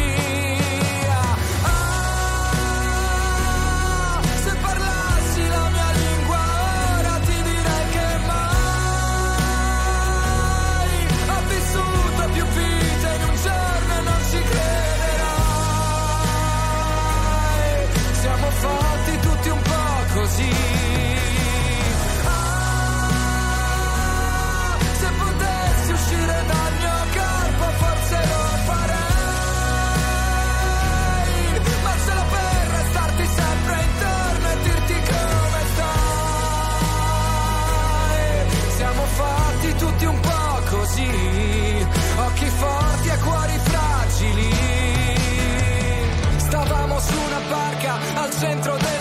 Centro 48.41 48.75
del 48.75 49.00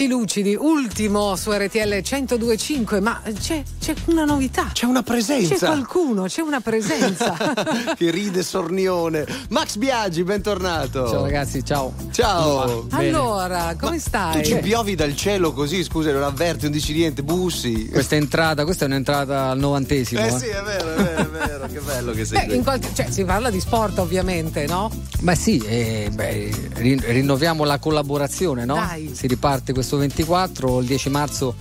occhi 0.00 0.08
lucidi, 0.08 0.56
ultimo 0.58 1.36
su 1.36 1.50
RTL 1.52 2.00
1025, 2.02 3.00
ma 3.00 3.20
c'è, 3.38 3.62
c'è 3.78 3.94
una 4.06 4.24
novità. 4.24 4.70
C'è 4.72 4.86
una 4.86 5.02
presenza. 5.02 5.54
C'è 5.54 5.66
qualcuno, 5.66 6.24
c'è 6.24 6.40
una 6.40 6.60
presenza. 6.60 7.36
che 7.96 8.10
ride 8.10 8.42
sornione. 8.42 9.26
Max 9.50 9.76
Biaggi, 9.76 10.22
bentornato. 10.24 11.06
Ciao 11.08 11.22
ragazzi, 11.22 11.62
ciao. 11.62 11.92
Ciao. 12.12 12.86
allora, 12.90 13.76
come 13.78 13.98
stai? 13.98 14.40
Tu 14.40 14.48
ci 14.48 14.56
piovi 14.56 14.94
dal 14.94 15.14
cielo 15.14 15.52
così, 15.52 15.82
scusa, 15.84 16.12
non 16.12 16.22
avverti, 16.22 16.62
non 16.62 16.72
dici 16.72 16.94
niente, 16.94 17.22
bussi. 17.22 17.88
Questa 17.90 18.14
entrata, 18.14 18.64
questa 18.64 18.84
è 18.84 18.88
un'entrata 18.88 19.50
al 19.50 19.58
novantesimo. 19.58 20.20
Eh 20.20 20.26
eh. 20.28 20.38
sì, 20.38 20.46
è 20.46 20.62
vero, 20.62 20.94
è 20.94 21.02
vero, 21.02 21.20
è 21.20 21.26
vero, 21.26 21.66
che 21.66 21.80
bello 21.80 22.12
che 22.12 22.24
sei 22.24 22.46
Beh, 22.46 22.62
qualche- 22.62 22.88
cioè, 22.94 23.10
si 23.10 23.24
parla 23.24 23.50
di 23.50 23.60
sport 23.60 23.98
ovviamente, 23.98 24.66
no? 24.66 24.90
Beh 25.20 25.34
sì, 25.34 25.58
eh, 25.58 26.08
beh, 26.12 26.50
rin- 26.76 27.02
rinnoviamo 27.04 27.64
la 27.64 27.78
collaborazione, 27.78 28.64
no? 28.64 28.74
Dai. 28.76 29.10
Si 29.12 29.26
riparte 29.26 29.72
questo 29.74 29.98
24, 29.98 30.80
il 30.80 30.86
10 30.86 31.10
marzo 31.10 31.54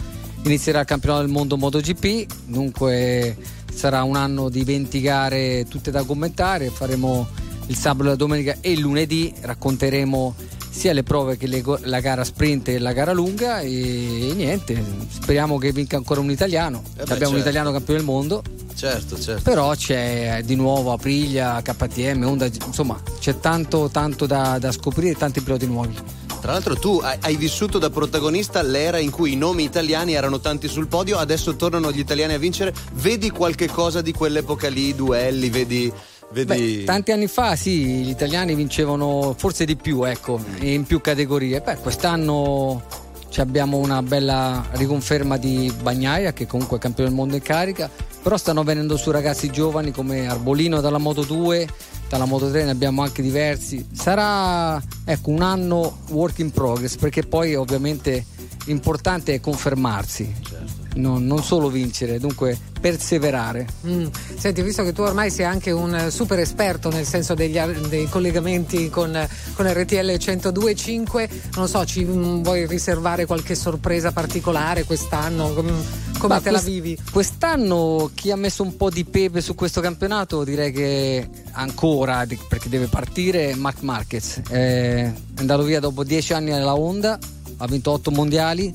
inizierà 0.43 0.79
il 0.79 0.85
campionato 0.85 1.23
del 1.23 1.31
mondo 1.31 1.57
MotoGP, 1.57 2.25
dunque 2.45 3.35
sarà 3.73 4.03
un 4.03 4.15
anno 4.15 4.47
di 4.47 4.63
20 4.63 5.01
gare 5.01 5.65
tutte 5.67 5.91
da 5.91 6.03
commentare, 6.03 6.69
faremo 6.69 7.27
il 7.67 7.75
sabato, 7.75 8.09
la 8.09 8.15
domenica 8.15 8.55
e 8.61 8.71
il 8.71 8.79
lunedì, 8.79 9.33
racconteremo 9.41 10.35
sia 10.79 10.93
le 10.93 11.03
prove 11.03 11.35
che 11.35 11.45
le 11.45 11.61
la 11.81 11.99
gara 11.99 12.23
sprint 12.23 12.69
e 12.69 12.79
la 12.79 12.93
gara 12.93 13.11
lunga 13.11 13.59
e, 13.59 14.31
niente, 14.33 14.81
speriamo 15.09 15.57
che 15.57 15.73
vinca 15.73 15.97
ancora 15.97 16.21
un 16.21 16.31
italiano, 16.31 16.81
Eh 16.95 17.03
beh, 17.03 17.13
abbiamo 17.13 17.15
un 17.15 17.19
certo. 17.19 17.39
italiano 17.39 17.71
campione 17.73 17.99
del 17.99 18.07
mondo. 18.07 18.41
Certo, 18.75 19.19
certo. 19.19 19.41
Però 19.41 19.75
c'è 19.75 20.41
di 20.45 20.55
nuovo 20.55 20.93
Aprilia, 20.93 21.61
KTM, 21.61 22.23
Honda, 22.23 22.45
insomma 22.65 22.97
c'è 23.19 23.37
tanto 23.41 23.89
tanto 23.91 24.25
da, 24.25 24.57
da 24.57 24.71
scoprire 24.71 25.11
e 25.11 25.15
tanti 25.17 25.41
piloti 25.41 25.67
nuovi. 25.67 25.93
Tra 26.39 26.53
l'altro 26.53 26.77
tu 26.77 27.01
hai, 27.03 27.17
hai 27.23 27.35
vissuto 27.35 27.77
da 27.77 27.89
protagonista 27.89 28.61
l'era 28.61 28.99
in 28.99 29.11
cui 29.11 29.33
i 29.33 29.35
nomi 29.35 29.63
italiani 29.63 30.13
erano 30.13 30.39
tanti 30.39 30.69
sul 30.69 30.87
podio, 30.87 31.17
adesso 31.17 31.57
tornano 31.57 31.91
gli 31.91 31.99
italiani 31.99 32.35
a 32.35 32.37
vincere. 32.37 32.73
Vedi 32.93 33.29
qualche 33.31 33.67
cosa 33.67 33.99
di 33.99 34.13
quell'epoca 34.13 34.69
lì, 34.69 34.95
duelli, 34.95 35.49
vedi... 35.49 35.91
vedi... 36.31 36.77
Beh, 36.77 36.83
tanti 36.83 37.11
anni 37.11 37.27
fa 37.27 37.55
sì, 37.55 37.85
gli 37.85 38.09
italiani 38.09 38.55
vincevano 38.55 39.33
forse 39.37 39.65
di 39.65 39.75
più, 39.75 40.03
ecco, 40.03 40.39
in 40.61 40.85
più 40.85 41.01
categorie. 41.01 41.61
Beh, 41.61 41.77
quest'anno 41.77 42.81
abbiamo 43.37 43.77
una 43.77 44.01
bella 44.03 44.65
riconferma 44.71 45.37
di 45.37 45.71
Bagnaia, 45.81 46.33
che 46.33 46.45
comunque 46.45 46.77
è 46.77 46.79
campione 46.79 47.09
del 47.09 47.17
mondo 47.17 47.35
in 47.35 47.41
carica, 47.41 47.89
però 48.21 48.35
stanno 48.35 48.63
venendo 48.63 48.97
su 48.97 49.11
ragazzi 49.11 49.49
giovani 49.49 49.91
come 49.91 50.27
Arbolino 50.27 50.81
dalla 50.81 50.97
Moto 50.97 51.23
2, 51.23 51.67
dalla 52.09 52.25
Moto 52.25 52.49
3 52.49 52.65
ne 52.65 52.71
abbiamo 52.71 53.01
anche 53.01 53.21
diversi. 53.21 53.87
Sarà 53.93 54.81
ecco, 55.05 55.29
un 55.29 55.41
anno 55.41 55.99
work 56.09 56.39
in 56.39 56.51
progress, 56.51 56.97
perché 56.97 57.23
poi 57.23 57.55
ovviamente 57.55 58.25
l'importante 58.65 59.35
è 59.35 59.39
confermarsi. 59.39 60.35
Non, 60.95 61.25
non 61.25 61.43
solo 61.43 61.69
vincere, 61.69 62.19
dunque 62.19 62.57
perseverare. 62.79 63.67
Mm. 63.85 64.07
Senti, 64.37 64.61
visto 64.61 64.83
che 64.83 64.93
tu 64.93 65.01
ormai 65.01 65.29
sei 65.29 65.45
anche 65.45 65.71
un 65.71 65.93
eh, 65.93 66.11
super 66.11 66.39
esperto 66.39 66.89
nel 66.89 67.05
senso 67.05 67.33
degli 67.33 67.59
dei 67.87 68.07
collegamenti 68.09 68.89
con, 68.89 69.27
con 69.53 69.67
RTL 69.67 69.95
102.5, 69.95 71.29
non 71.55 71.67
so, 71.67 71.85
ci 71.85 72.03
mm, 72.03 72.41
vuoi 72.41 72.65
riservare 72.65 73.25
qualche 73.25 73.55
sorpresa 73.55 74.11
particolare 74.11 74.83
quest'anno? 74.83 75.53
Com- 75.53 75.83
come 76.19 76.33
Ma 76.33 76.41
te 76.41 76.51
la 76.51 76.59
vivi? 76.59 76.97
Quest'anno 77.11 78.11
chi 78.13 78.29
ha 78.29 78.35
messo 78.35 78.61
un 78.61 78.75
po' 78.75 78.89
di 78.89 79.05
pepe 79.05 79.39
su 79.39 79.55
questo 79.55 79.79
campionato 79.79 80.43
direi 80.43 80.71
che 80.71 81.29
ancora, 81.51 82.25
perché 82.47 82.67
deve 82.67 82.87
partire, 82.87 83.51
è 83.51 83.53
Mark 83.55 83.81
Marquez. 83.81 84.41
È 84.49 85.11
andato 85.35 85.63
via 85.63 85.79
dopo 85.79 86.03
dieci 86.03 86.33
anni 86.33 86.51
alla 86.51 86.75
Honda, 86.75 87.17
ha 87.57 87.67
vinto 87.67 87.91
otto 87.91 88.11
mondiali. 88.11 88.73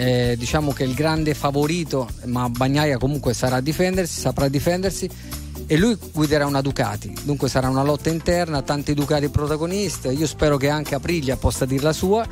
Eh, 0.00 0.34
diciamo 0.38 0.72
che 0.72 0.84
il 0.84 0.94
grande 0.94 1.34
favorito, 1.34 2.08
ma 2.24 2.48
Bagnaia 2.48 2.96
comunque 2.96 3.34
sarà 3.34 3.56
a 3.56 3.60
difendersi, 3.60 4.18
saprà 4.18 4.48
difendersi 4.48 5.06
e 5.66 5.76
lui 5.76 5.94
guiderà 6.10 6.46
una 6.46 6.62
Ducati, 6.62 7.12
dunque 7.22 7.50
sarà 7.50 7.68
una 7.68 7.82
lotta 7.82 8.08
interna, 8.08 8.62
tanti 8.62 8.94
Ducati 8.94 9.28
protagoniste, 9.28 10.10
io 10.10 10.26
spero 10.26 10.56
che 10.56 10.70
anche 10.70 10.94
Aprilia 10.94 11.36
possa 11.36 11.66
dir 11.66 11.82
la 11.82 11.92
sua, 11.92 12.26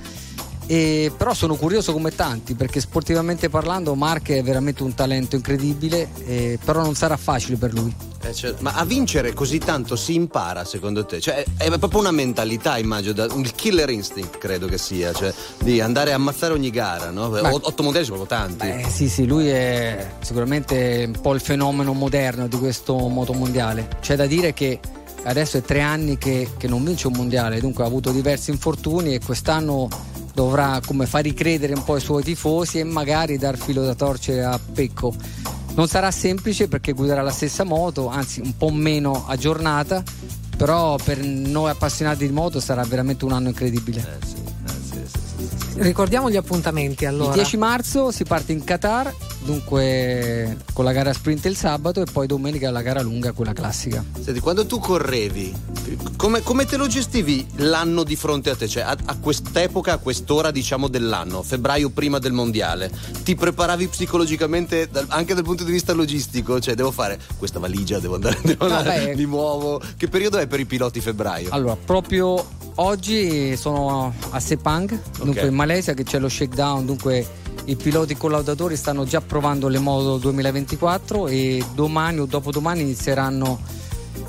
e 0.68 1.10
però 1.16 1.32
sono 1.32 1.54
curioso 1.56 1.94
come 1.94 2.14
tanti 2.14 2.52
perché 2.54 2.78
sportivamente 2.80 3.48
parlando 3.48 3.94
Mark 3.94 4.28
è 4.28 4.42
veramente 4.42 4.82
un 4.82 4.94
talento 4.94 5.34
incredibile, 5.34 6.08
eh, 6.26 6.58
però 6.62 6.82
non 6.82 6.94
sarà 6.94 7.16
facile 7.16 7.56
per 7.56 7.72
lui. 7.72 7.92
Eh, 8.20 8.34
cioè, 8.34 8.54
ma 8.58 8.74
a 8.74 8.84
vincere 8.84 9.32
così 9.32 9.58
tanto 9.58 9.96
si 9.96 10.14
impara 10.14 10.66
secondo 10.66 11.06
te? 11.06 11.20
Cioè, 11.20 11.44
è, 11.56 11.70
è 11.70 11.78
proprio 11.78 12.00
una 12.00 12.10
mentalità, 12.10 12.76
immagino, 12.76 13.14
da- 13.14 13.32
un 13.32 13.42
killer 13.54 13.88
instinct 13.88 14.36
credo 14.36 14.66
che 14.66 14.76
sia, 14.76 15.12
cioè 15.14 15.32
di 15.60 15.80
andare 15.80 16.12
a 16.12 16.16
ammazzare 16.16 16.52
ogni 16.52 16.70
gara, 16.70 17.10
no? 17.10 17.30
Ma- 17.30 17.50
Otto 17.50 17.82
mondiali 17.82 18.04
sono 18.04 18.18
proprio 18.18 18.38
tanti. 18.38 18.68
Eh, 18.68 18.90
sì, 18.90 19.08
sì, 19.08 19.26
lui 19.26 19.48
è 19.48 20.06
sicuramente 20.20 21.04
un 21.06 21.18
po' 21.18 21.32
il 21.32 21.40
fenomeno 21.40 21.94
moderno 21.94 22.46
di 22.46 22.58
questo 22.58 22.94
motomondiale. 22.94 23.88
C'è 24.00 24.16
da 24.16 24.26
dire 24.26 24.52
che 24.52 24.80
adesso 25.22 25.56
è 25.56 25.62
tre 25.62 25.80
anni 25.80 26.18
che, 26.18 26.50
che 26.58 26.68
non 26.68 26.84
vince 26.84 27.06
un 27.06 27.14
mondiale, 27.14 27.58
dunque 27.60 27.84
ha 27.84 27.86
avuto 27.86 28.10
diversi 28.10 28.50
infortuni 28.50 29.14
e 29.14 29.20
quest'anno 29.24 29.88
dovrà 30.38 30.80
come 30.86 31.06
far 31.06 31.22
ricredere 31.22 31.72
un 31.72 31.82
po' 31.82 31.96
i 31.96 32.00
suoi 32.00 32.22
tifosi 32.22 32.78
e 32.78 32.84
magari 32.84 33.38
dar 33.38 33.58
filo 33.58 33.84
da 33.84 33.96
torcere 33.96 34.44
a 34.44 34.56
Pecco. 34.56 35.12
Non 35.74 35.88
sarà 35.88 36.12
semplice 36.12 36.68
perché 36.68 36.92
guiderà 36.92 37.22
la 37.22 37.32
stessa 37.32 37.64
moto, 37.64 38.06
anzi 38.06 38.40
un 38.40 38.56
po' 38.56 38.70
meno 38.70 39.24
aggiornata, 39.26 40.00
però 40.56 40.96
per 40.96 41.18
noi 41.24 41.70
appassionati 41.70 42.24
di 42.24 42.32
moto 42.32 42.60
sarà 42.60 42.84
veramente 42.84 43.24
un 43.24 43.32
anno 43.32 43.48
incredibile. 43.48 44.20
Ricordiamo 45.74 46.30
gli 46.30 46.36
appuntamenti 46.36 47.04
allora. 47.04 47.30
Il 47.30 47.34
10 47.34 47.56
marzo 47.56 48.12
si 48.12 48.22
parte 48.22 48.52
in 48.52 48.62
Qatar, 48.62 49.12
dunque 49.40 50.56
con 50.72 50.84
la 50.84 50.92
gara 50.92 51.12
sprint 51.12 51.46
il 51.46 51.56
sabato 51.56 52.00
e 52.00 52.06
poi 52.10 52.26
domenica 52.26 52.70
la 52.70 52.82
gara 52.82 53.02
lunga, 53.02 53.32
quella 53.32 53.52
classica. 53.52 54.04
Senti, 54.20 54.40
quando 54.40 54.66
tu 54.66 54.78
correvi, 54.78 55.54
come, 56.16 56.42
come 56.42 56.64
te 56.64 56.76
lo 56.76 56.86
gestivi 56.86 57.46
l'anno 57.56 58.04
di 58.04 58.16
fronte 58.16 58.50
a 58.50 58.56
te? 58.56 58.68
Cioè, 58.68 58.82
a, 58.82 58.96
a 59.04 59.16
quest'epoca, 59.18 59.92
a 59.94 59.98
quest'ora, 59.98 60.50
diciamo, 60.50 60.88
dell'anno, 60.88 61.42
febbraio 61.42 61.90
prima 61.90 62.18
del 62.18 62.32
mondiale, 62.32 62.90
ti 63.22 63.34
preparavi 63.34 63.88
psicologicamente 63.88 64.88
dal- 64.90 65.06
anche 65.08 65.34
dal 65.34 65.44
punto 65.44 65.64
di 65.64 65.72
vista 65.72 65.92
logistico? 65.92 66.60
Cioè, 66.60 66.74
devo 66.74 66.90
fare 66.90 67.18
questa 67.36 67.58
valigia, 67.58 67.98
devo 67.98 68.16
andare, 68.16 68.38
devo 68.44 68.64
andare 68.66 69.14
mi 69.14 69.26
muovo. 69.26 69.80
Che 69.96 70.08
periodo 70.08 70.38
è 70.38 70.46
per 70.46 70.60
i 70.60 70.66
piloti 70.66 71.00
febbraio? 71.00 71.48
Allora, 71.50 71.76
proprio 71.76 72.44
oggi 72.76 73.56
sono 73.56 74.14
a 74.30 74.40
Sepang, 74.40 75.00
dunque 75.18 75.46
in 75.46 75.54
Malesia 75.54 75.94
che 75.94 76.04
c'è 76.04 76.18
lo 76.18 76.28
shakedown, 76.28 76.86
dunque 76.86 77.26
i 77.64 77.76
piloti 77.76 78.16
collaudatori 78.16 78.76
stanno 78.76 79.04
già 79.04 79.20
provando 79.20 79.68
le 79.68 79.78
moto 79.78 80.16
2024 80.18 81.28
e 81.28 81.64
domani 81.74 82.20
o 82.20 82.26
dopodomani 82.26 82.80
inizieranno, 82.80 83.60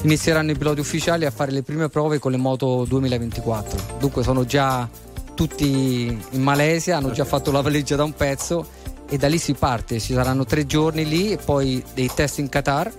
inizieranno 0.02 0.52
i 0.52 0.58
piloti 0.58 0.80
ufficiali 0.80 1.26
a 1.26 1.32
fare 1.32 1.52
le 1.52 1.64
prime 1.64 1.90
prove 1.90 2.20
con 2.20 2.32
le 2.32 2.38
moto 2.38 2.86
2024. 2.86 3.98
Dunque 4.00 4.24
sono 4.24 4.46
già 4.46 4.88
tutti 5.34 6.06
in 6.32 6.42
Malesia, 6.42 6.98
hanno 6.98 7.12
già 7.12 7.24
fatto 7.24 7.52
la 7.52 7.62
valigia 7.62 7.96
da 7.96 8.04
un 8.04 8.14
pezzo 8.14 8.68
e 9.08 9.18
da 9.18 9.28
lì 9.28 9.38
si 9.38 9.54
parte, 9.54 10.00
ci 10.00 10.14
saranno 10.14 10.46
tre 10.46 10.66
giorni 10.66 11.06
lì 11.06 11.32
e 11.32 11.38
poi 11.38 11.84
dei 11.94 12.12
test 12.14 12.40
in 12.40 12.50
Qatar 12.50 12.92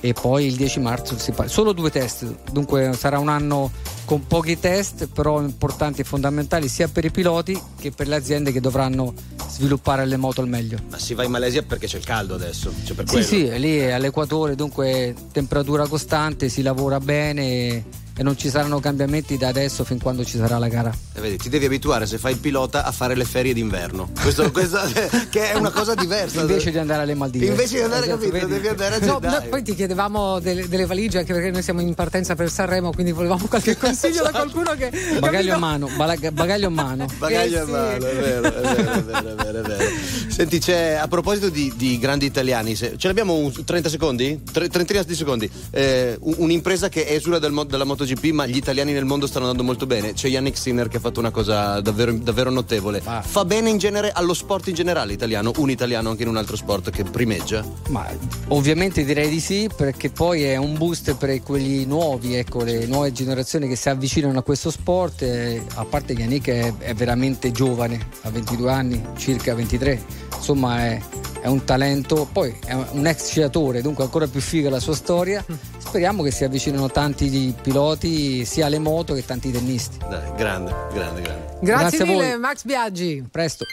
e 0.00 0.12
poi 0.12 0.46
il 0.46 0.56
10 0.56 0.80
marzo 0.80 1.16
si 1.16 1.30
parte. 1.30 1.52
Solo 1.52 1.72
due 1.72 1.90
test, 1.90 2.50
dunque 2.50 2.92
sarà 2.94 3.20
un 3.20 3.28
anno 3.28 3.70
con 4.04 4.26
pochi 4.26 4.58
test, 4.58 5.08
però 5.08 5.40
importanti 5.40 6.00
e 6.00 6.04
fondamentali 6.04 6.68
sia 6.68 6.88
per 6.88 7.04
i 7.04 7.10
piloti 7.10 7.60
che 7.78 7.90
per 7.90 8.08
le 8.08 8.16
aziende 8.16 8.52
che 8.52 8.60
dovranno 8.60 9.14
sviluppare 9.48 10.04
le 10.06 10.16
moto 10.16 10.40
al 10.40 10.48
meglio. 10.48 10.78
Ma 10.90 10.98
si 10.98 11.14
va 11.14 11.24
in 11.24 11.30
Malesia 11.30 11.62
perché 11.62 11.86
c'è 11.86 11.98
il 11.98 12.04
caldo 12.04 12.34
adesso. 12.34 12.72
Cioè 12.84 12.96
Sì, 12.98 13.04
quello. 13.04 13.24
sì, 13.24 13.58
lì 13.58 13.78
è 13.78 13.92
all'equatore, 13.92 14.54
dunque 14.54 15.14
temperatura 15.32 15.86
costante, 15.86 16.48
si 16.48 16.62
lavora 16.62 17.00
bene 17.00 18.00
e, 18.16 18.22
non 18.22 18.36
ci 18.36 18.48
saranno 18.50 18.80
cambiamenti 18.80 19.36
da 19.36 19.48
adesso 19.48 19.84
fin 19.84 19.98
quando 20.00 20.24
ci 20.24 20.36
sarà 20.38 20.58
la 20.58 20.68
gara. 20.68 20.92
E 21.14 21.20
vedi, 21.20 21.36
ti 21.36 21.48
devi 21.48 21.66
abituare 21.66 22.06
se 22.06 22.18
fai 22.18 22.32
il 22.32 22.38
pilota 22.38 22.84
a 22.84 22.92
fare 22.92 23.14
le 23.14 23.24
ferie 23.24 23.52
d'inverno. 23.54 24.10
Questo, 24.20 24.50
questa- 24.50 24.86
che 25.30 25.50
è 25.50 25.54
una 25.56 25.70
cosa 25.70 25.94
diversa. 25.94 26.40
Invece 26.40 26.70
di 26.70 26.78
andare 26.78 27.02
alle 27.02 27.14
Maldive. 27.14 27.46
Invece 27.46 27.76
di 27.76 27.82
andare, 27.82 28.06
Esatto, 28.06 28.28
capito, 28.28 28.46
devi 28.46 28.68
andare 28.68 28.94
a 28.96 28.98
No, 29.04 29.18
noi 29.20 29.48
poi 29.48 29.62
ti 29.62 29.74
chiedevamo 29.74 30.38
delle, 30.40 30.68
delle 30.68 30.86
valigie 30.86 31.18
anche 31.18 31.32
perché 31.32 31.50
noi 31.50 31.62
siamo 31.62 31.80
in 31.80 31.94
partenza 31.94 32.34
per 32.34 32.50
Sanremo, 32.50 32.92
quindi 32.92 33.12
volevamo 33.12 33.46
qualche 33.46 33.76
consiglio 33.76 34.22
da 34.22 34.30
qualcuno 34.32 34.72
che. 34.76 34.90
Bagaglio 35.18 35.30
capito? 35.30 35.54
a 35.54 35.58
mano, 35.58 35.88
bala- 35.96 36.30
bagaglio 36.32 36.66
a 36.66 36.70
mano. 36.70 37.06
Bagaglio 37.18 37.56
Eh 37.56 37.60
a 37.60 37.64
sì. 37.64 37.70
mano, 37.70 38.06
è 38.06 38.14
vero, 38.14 38.48
è 38.48 38.60
vero, 38.60 38.92
è 38.92 39.02
vero, 39.02 39.28
è 39.28 39.34
vero, 39.34 39.58
è 39.58 39.62
vero. 39.62 39.90
Senti, 40.28 40.58
c'è 40.58 40.92
a 40.94 41.08
proposito 41.08 41.48
di, 41.50 41.72
di 41.76 41.98
grandi 41.98 42.26
italiani, 42.26 42.74
se- 42.74 42.94
ce 42.96 43.06
l'abbiamo 43.06 43.34
un 43.34 43.64
30 43.64 43.88
secondi? 43.88 44.40
Tre- 44.50 44.68
trentina 44.68 45.02
di 45.02 45.14
secondi. 45.14 45.50
Eh, 45.70 46.16
un- 46.20 46.34
un'impresa 46.38 46.88
che 46.88 47.06
esula 47.08 47.38
dal 47.38 47.50
dalla 47.66 47.84
MotoGP, 48.02 48.32
ma 48.32 48.46
gli 48.46 48.56
italiani 48.56 48.92
nel 48.92 49.04
mondo 49.04 49.26
stanno 49.26 49.44
andando 49.44 49.64
molto 49.64 49.86
bene. 49.86 50.12
C'è 50.12 50.28
Yannick 50.28 50.58
Sinner 50.58 50.88
che 50.88 50.96
ha 50.96 51.00
fatto 51.00 51.20
una 51.20 51.30
cosa 51.30 51.80
davvero, 51.80 52.12
davvero 52.12 52.50
notevole. 52.50 53.00
Fa 53.00 53.44
bene 53.44 53.70
in 53.70 53.78
genere 53.78 54.10
allo 54.10 54.34
sport 54.34 54.68
in 54.68 54.74
generale 54.74 55.12
italiano, 55.12 55.52
un 55.56 55.70
italiano 55.70 56.10
anche 56.10 56.22
in 56.22 56.28
un 56.28 56.36
altro 56.36 56.56
sport 56.56 56.90
che 56.90 57.04
primeggia. 57.04 57.64
Ma 57.88 58.06
ovviamente 58.48 59.04
direi 59.04 59.28
di 59.28 59.40
sì, 59.40 59.68
perché 59.74 60.10
poi 60.10 60.42
è 60.42 60.56
un 60.56 60.76
boost 60.76 61.14
per 61.14 61.42
quelli 61.42 61.84
nuovi, 61.86 62.34
ecco, 62.34 62.64
le 62.64 62.86
nuove 62.86 63.12
generazioni 63.12 63.68
che 63.68 63.76
si 63.76 63.88
avvicinano 63.88 64.38
a 64.38 64.42
questo 64.42 64.70
sport. 64.70 65.22
eh, 65.22 65.62
a 65.74 65.84
parte 65.84 66.12
Yannick 66.12 66.48
è, 66.48 66.74
è 66.78 66.94
veramente 66.94 67.52
giovane, 67.52 68.08
ha 68.22 68.30
22 68.30 68.70
anni, 68.70 69.02
circa 69.16 69.54
23, 69.54 70.04
insomma 70.36 70.86
è, 70.86 71.00
è 71.40 71.46
un 71.46 71.64
talento, 71.64 72.28
poi 72.30 72.54
è 72.64 72.72
un 72.72 73.06
ex 73.06 73.28
sciatore, 73.28 73.80
dunque 73.80 74.04
ancora 74.04 74.26
più 74.26 74.40
figa 74.40 74.70
la 74.70 74.80
sua 74.80 74.94
storia. 74.94 75.44
Speriamo 75.92 76.22
che 76.22 76.30
si 76.30 76.42
avvicinino 76.42 76.90
tanti 76.90 77.28
di 77.28 77.54
piloti, 77.60 78.46
sia 78.46 78.64
alle 78.64 78.78
moto 78.78 79.12
che 79.12 79.26
tanti 79.26 79.50
tennisti. 79.50 79.98
Dai, 79.98 80.32
grande, 80.38 80.74
grande, 80.90 81.20
grande. 81.20 81.58
Grazie, 81.60 81.60
Grazie 81.60 81.98
a 81.98 82.06
mille, 82.06 82.28
voi. 82.30 82.38
Max 82.38 82.64
Biaggi. 82.64 83.28
Presto. 83.30 83.66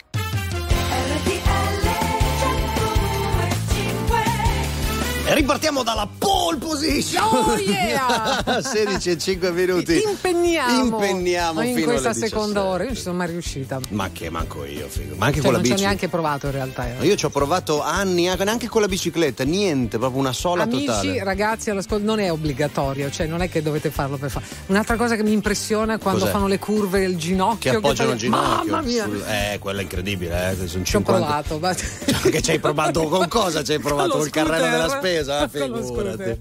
Ripartiamo 5.40 5.84
dalla 5.84 6.08
pole 6.18 6.58
position. 6.58 7.24
Oh 7.24 7.56
yeah! 7.58 8.44
16 8.62 9.10
e 9.12 9.18
5 9.18 9.52
minuti. 9.52 10.02
Impegniamo. 10.02 10.84
Impegniamo 10.96 11.62
in 11.64 11.84
questa 11.84 12.14
seconda 12.14 12.60
17. 12.62 12.68
ora. 12.68 12.78
Io 12.84 12.88
non 12.90 12.96
ci 12.96 13.02
sono 13.02 13.18
mai 13.18 13.28
riuscita. 13.28 13.80
Ma 13.90 14.10
che 14.12 14.30
manco 14.30 14.66
io, 14.66 14.88
figo. 14.90 15.16
Ma 15.18 15.26
anche 15.28 15.38
Cioè, 15.42 15.46
con 15.46 15.54
la 15.54 15.58
non 15.58 15.66
ci 15.66 15.72
ho 15.72 15.74
bici. 15.76 15.86
neanche 15.86 16.08
provato 16.10 16.46
in 16.48 16.52
realtà. 16.52 16.88
eh. 17.00 17.06
Io 17.06 17.16
ci 17.16 17.26
ho 17.26 17.30
provato 17.30 17.82
anni, 17.82 18.28
anche 18.30 18.44
neanche 18.44 18.68
con 18.68 18.82
la 18.82 18.88
bicicletta, 18.88 19.44
niente, 19.44 19.98
proprio 19.98 20.20
una 20.20 20.34
sola 20.34 20.64
Amici, 20.64 20.86
totale. 20.86 21.24
ragazzi, 21.24 21.70
all'ascolto 21.70 22.06
non 22.06 22.20
è 22.20 22.32
obbligatorio, 22.32 23.10
cioè 23.10 23.26
non 23.28 23.42
è 23.42 23.50
che 23.50 23.62
dovete 23.62 23.90
farlo 23.92 24.18
per 24.18 24.30
fare. 24.30 24.46
Un'altra 24.68 24.96
cosa 24.98 25.16
che 25.16 25.24
mi 25.24 25.32
impressiona 25.32 25.98
quando 25.98 26.22
Cos'è? 26.22 26.32
fanno 26.32 26.48
le 26.48 26.60
curve 26.60 27.00
del 27.00 27.16
ginocchio. 27.18 27.72
Che 27.72 27.78
appoggiano 27.78 28.12
il 28.12 28.20
taglia- 28.20 28.38
ginocchio. 28.38 28.72
Mamma 28.72 28.82
mia! 28.82 29.04
sul- 29.06 29.24
Eh, 29.28 29.58
quello 29.60 29.80
è 29.80 29.82
incredibile, 29.84 30.52
eh. 30.52 30.58
che 30.60 30.68
Sono 30.68 30.84
Ci 30.84 30.96
ho 30.96 31.00
50. 31.00 31.12
provato, 31.26 31.60
ma... 31.60 32.30
che 32.30 32.42
ci 32.42 32.52
hai 32.52 32.60
provato 32.60 33.04
con 33.08 33.28
cosa 33.28 33.64
ci 33.64 33.74
hai 33.74 33.80
provato? 33.80 34.18
Col 34.18 34.30
carrello 34.30 34.70
della 34.70 34.90
spesa? 34.90 35.29
Con 35.60 35.70
lo 35.70 35.84
Figurati. 35.84 36.38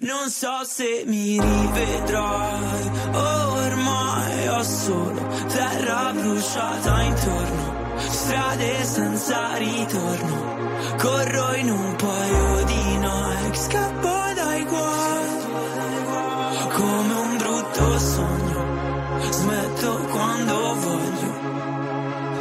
Non 0.00 0.24
Non 0.24 0.28
so 0.30 0.64
se 0.64 1.04
mi 1.06 1.40
rivedrai, 1.40 2.90
ormai 3.12 4.48
ho 4.48 4.62
solo 4.62 5.22
terra 5.48 6.12
bruciata 6.12 7.02
intorno, 7.02 7.96
strade 7.98 8.84
senza 8.84 9.56
ritorno, 9.56 10.96
corro 10.98 11.54
in 11.56 11.70
un 11.70 11.96
paio 11.96 12.64
di 12.64 12.96
Nike, 12.96 13.58
scappo 13.58 14.14
dai 14.34 14.64
guai, 14.64 15.28
come 16.72 17.14
un 17.14 17.36
brutto 17.36 17.98
sogno, 17.98 18.33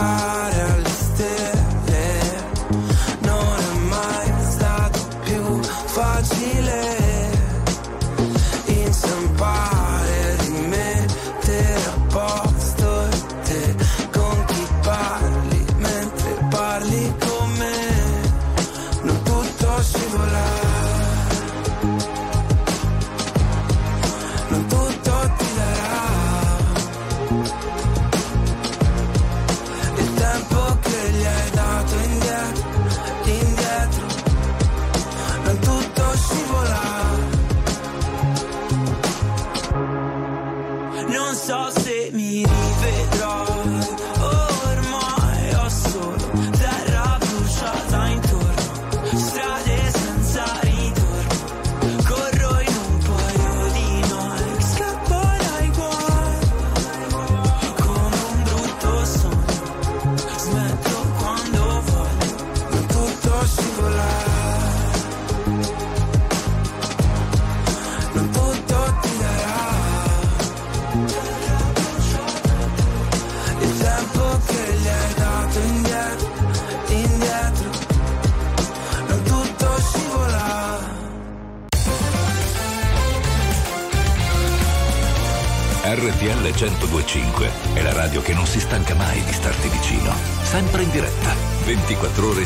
time 0.00 0.29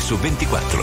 su 0.05 0.19
24. 0.19 0.74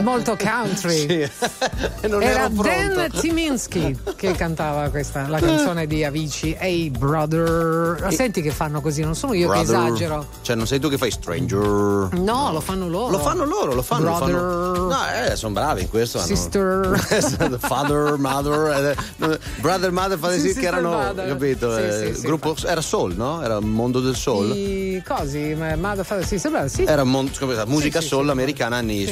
È 0.00 0.02
molto 0.02 0.36
country. 0.36 0.96
Sì. 1.06 1.30
Era. 2.20 2.48
Dan 2.48 3.08
Timinski 3.20 3.96
che 4.16 4.32
cantava 4.32 4.88
questa, 4.88 5.28
la 5.28 5.38
canzone 5.38 5.86
di 5.86 6.04
Avicii. 6.04 6.56
Hey 6.58 6.90
brother. 6.90 8.08
Senti 8.10 8.40
che 8.42 8.50
fanno 8.50 8.80
così, 8.80 9.02
non 9.02 9.14
sono 9.14 9.34
io 9.34 9.48
che 9.50 9.62
Brother. 9.62 9.86
esagero. 9.86 10.26
Cioè, 10.42 10.56
non 10.56 10.66
sei 10.66 10.80
tu 10.80 10.88
che 10.88 10.96
fai 10.98 11.10
Stranger. 11.10 12.08
No, 12.12 12.50
lo 12.52 12.60
fanno 12.60 12.88
loro. 12.88 13.10
Lo 13.12 13.18
fanno 13.18 13.44
loro, 13.44 13.74
lo 13.74 13.82
fanno. 13.82 14.04
lo 14.10 14.16
Brother. 14.16 14.34
fanno. 14.34 14.86
No, 14.88 14.96
eh, 15.30 15.36
sono 15.36 15.52
bravi 15.52 15.82
in 15.82 15.88
questo. 15.88 16.18
hanno- 16.18 16.26
Sister. 16.26 17.58
Father, 17.60 18.16
mother, 18.16 18.94
eh, 18.96 18.96
no, 19.16 19.36
brother, 19.60 19.90
mother, 19.92 20.18
father, 20.18 20.38
Sì, 20.40 20.54
che 20.54 20.66
erano, 20.66 20.90
mother. 20.92 21.28
capito? 21.28 21.74
Sì, 21.74 21.80
eh, 21.82 22.14
sì, 22.14 22.22
gruppo, 22.22 22.56
era 22.64 22.80
soul, 22.80 23.14
no? 23.14 23.42
Era 23.42 23.58
un 23.58 23.68
mondo 23.70 24.00
del 24.00 24.16
soul. 24.16 24.50
I 24.56 25.02
cosi, 25.06 25.54
ma 25.58 25.74
Mother 25.76 26.04
Father, 26.04 26.24
sì, 26.26 26.38
sembra 26.38 26.66
sì. 26.68 26.84
Era 26.84 27.04
mon- 27.04 27.30
musica 27.66 28.00
soul 28.00 28.28
americana 28.30 28.76
anni 28.76 29.06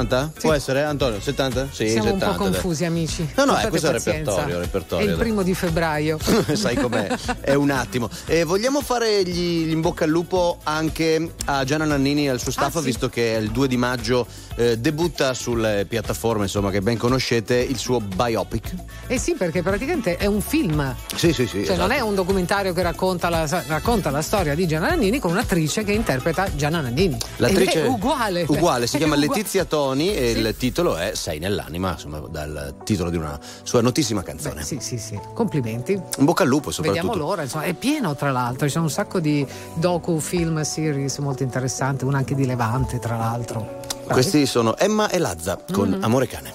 Sì. 0.00 0.16
60-70? 0.16 0.40
Può 0.40 0.52
essere 0.52 0.82
Antonio? 0.82 1.20
70? 1.20 1.68
Sì, 1.70 1.88
Siamo 1.88 2.04
70. 2.04 2.26
un 2.30 2.36
po' 2.36 2.42
confusi, 2.44 2.84
amici. 2.84 3.28
No, 3.36 3.44
no, 3.44 3.58
eh, 3.60 3.68
questo 3.68 3.86
è 3.88 3.90
il 3.90 3.96
pazienza. 3.96 4.30
repertorio, 4.30 4.56
il 4.56 4.62
repertorio. 4.62 5.06
È 5.08 5.10
il 5.12 5.16
primo 5.18 5.42
di 5.42 5.54
febbraio. 5.54 6.18
Sai 6.54 6.76
com'è? 6.76 7.06
È 7.40 7.54
un 7.54 7.70
attimo. 7.70 8.08
Eh, 8.26 8.44
vogliamo 8.44 8.80
fare 8.80 9.22
gli, 9.24 9.66
gli 9.66 9.70
in 9.70 9.80
bocca 9.80 10.04
al 10.04 10.10
lupo 10.10 10.58
anche 10.64 11.32
a 11.46 11.64
Gianna 11.64 11.84
Nannini 11.84 12.26
e 12.26 12.30
al 12.30 12.40
suo 12.40 12.50
staff, 12.52 12.76
Ah, 12.76 12.78
sì. 12.80 12.86
visto 12.86 13.08
che 13.08 13.38
il 13.40 13.50
2 13.50 13.68
di 13.68 13.76
maggio 13.76 14.26
eh, 14.60 14.78
debutta 14.78 15.32
sulle 15.32 15.86
piattaforme 15.88 16.42
insomma, 16.42 16.70
che 16.70 16.82
ben 16.82 16.98
conoscete 16.98 17.54
il 17.56 17.78
suo 17.78 17.98
biopic. 17.98 18.74
Eh 19.06 19.18
sì, 19.18 19.32
perché 19.32 19.62
praticamente 19.62 20.18
è 20.18 20.26
un 20.26 20.42
film. 20.42 20.94
Sì, 21.16 21.32
sì, 21.32 21.46
sì. 21.46 21.64
Cioè, 21.64 21.76
non 21.76 21.90
è 21.90 21.94
esatto. 21.94 22.08
un 22.10 22.14
documentario 22.14 22.74
che 22.74 22.82
racconta 22.82 23.30
la, 23.30 23.46
racconta 23.66 24.10
la 24.10 24.20
storia 24.20 24.54
di 24.54 24.66
Gianna 24.66 24.88
Nannini 24.88 25.18
con 25.18 25.30
un'attrice 25.30 25.82
che 25.82 25.92
interpreta 25.92 26.54
Gianna 26.54 26.82
Nannini. 26.82 27.16
L'attrice 27.36 27.84
è 27.84 27.86
uguale. 27.86 28.44
uguale, 28.46 28.86
si 28.86 28.98
chiama 28.98 29.14
uguale. 29.14 29.34
Letizia 29.34 29.64
Toni 29.64 30.14
e 30.14 30.32
il 30.32 30.54
titolo 30.58 30.96
è 30.96 31.12
Sei 31.14 31.38
nell'anima, 31.38 31.92
insomma, 31.92 32.18
dal 32.18 32.74
titolo 32.84 33.08
di 33.08 33.16
una 33.16 33.40
sua 33.62 33.80
notissima 33.80 34.22
canzone. 34.22 34.62
Sì, 34.62 34.76
sì, 34.80 34.98
sì. 34.98 35.18
Complimenti. 35.32 35.92
In 35.92 36.24
bocca 36.26 36.42
al 36.42 36.50
lupo, 36.50 36.70
soprattutto. 36.70 37.06
Vediamo 37.06 37.26
l'ora, 37.26 37.42
insomma, 37.42 37.64
è 37.64 37.72
pieno 37.72 38.14
tra 38.14 38.30
l'altro, 38.30 38.66
ci 38.66 38.72
sono 38.72 38.84
un 38.84 38.90
sacco 38.90 39.20
di 39.20 39.46
docu, 39.72 40.18
film, 40.20 40.60
series 40.60 41.16
molto 41.16 41.42
interessanti, 41.44 42.04
una 42.04 42.18
anche 42.18 42.34
di 42.34 42.44
Levante 42.44 42.98
tra 42.98 43.16
l'altro. 43.16 43.79
Questi 44.12 44.44
sono 44.46 44.76
Emma 44.76 45.08
e 45.08 45.18
Lazza 45.18 45.58
con 45.72 45.88
Mm-hmm. 45.90 46.02
Amore 46.02 46.26
Cane. 46.26 46.52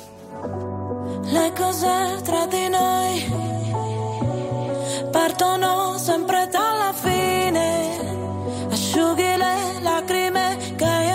Le 1.23 1.53
cose 1.57 2.21
tra 2.23 2.45
di 2.45 2.67
noi 2.69 3.33
partono 5.11 5.97
sempre 5.97 6.47
dalla 6.51 6.93
fine. 6.93 7.97
Asciughi 8.69 9.35
le 9.37 9.79
lacrime 9.81 10.57
che 10.75 10.83
io 10.83 11.14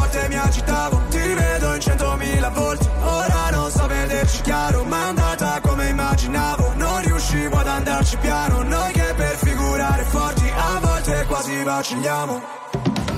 mi 0.31 0.37
agitavo 0.37 1.01
Ti 1.09 1.19
rivedo 1.19 1.75
in 1.75 1.81
centomila 1.81 2.49
volte 2.49 2.89
Ora 3.03 3.49
non 3.51 3.69
so 3.69 3.85
vederci 3.87 4.41
chiaro 4.41 4.83
Ma 4.85 4.97
è 4.97 5.07
andata 5.09 5.59
come 5.61 5.89
immaginavo. 5.89 6.73
Non 6.75 7.01
riuscivo 7.01 7.57
ad 7.57 7.67
andarci 7.67 8.17
piano 8.17 8.63
Noi 8.63 8.93
che 8.93 9.13
per 9.15 9.35
figurare 9.35 10.03
forti 10.03 10.49
A 10.49 10.79
volte 10.79 11.25
quasi 11.27 11.63
vacilliamo. 11.63 12.41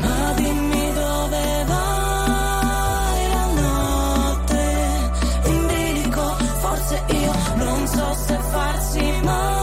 Ma 0.01 0.33
dimmi 0.35 0.93
dove 0.93 1.65
vai 1.67 3.29
la 3.29 3.61
notte? 3.61 5.11
In 5.45 5.67
bilico, 5.67 6.35
forse 6.59 7.03
io 7.07 7.33
non 7.55 7.87
so 7.87 8.17
se 8.25 8.39
farsi 8.51 9.19
male 9.23 9.62